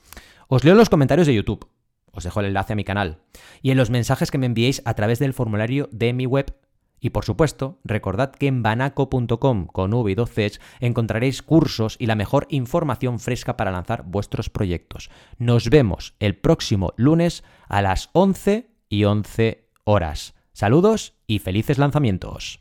Os 0.48 0.64
leo 0.64 0.74
los 0.74 0.90
comentarios 0.90 1.26
de 1.26 1.34
YouTube 1.34 1.68
os 2.12 2.24
dejo 2.24 2.40
el 2.40 2.46
enlace 2.46 2.72
a 2.72 2.76
mi 2.76 2.84
canal, 2.84 3.18
y 3.62 3.70
en 3.70 3.76
los 3.76 3.90
mensajes 3.90 4.30
que 4.30 4.38
me 4.38 4.46
enviéis 4.46 4.82
a 4.84 4.94
través 4.94 5.18
del 5.18 5.34
formulario 5.34 5.88
de 5.92 6.12
mi 6.12 6.26
web. 6.26 6.54
Y 7.00 7.10
por 7.10 7.24
supuesto, 7.24 7.78
recordad 7.82 8.30
que 8.30 8.46
en 8.46 8.62
banaco.com 8.62 9.66
con 9.66 9.94
V 9.94 10.12
y 10.12 10.14
12 10.14 10.52
encontraréis 10.80 11.42
cursos 11.42 11.96
y 11.98 12.06
la 12.06 12.14
mejor 12.14 12.46
información 12.50 13.18
fresca 13.18 13.56
para 13.56 13.70
lanzar 13.70 14.04
vuestros 14.04 14.50
proyectos. 14.50 15.10
Nos 15.38 15.70
vemos 15.70 16.14
el 16.20 16.36
próximo 16.36 16.92
lunes 16.96 17.42
a 17.68 17.80
las 17.80 18.10
11 18.12 18.70
y 18.90 19.04
11 19.04 19.70
horas. 19.84 20.34
Saludos 20.52 21.14
y 21.26 21.38
felices 21.38 21.78
lanzamientos. 21.78 22.60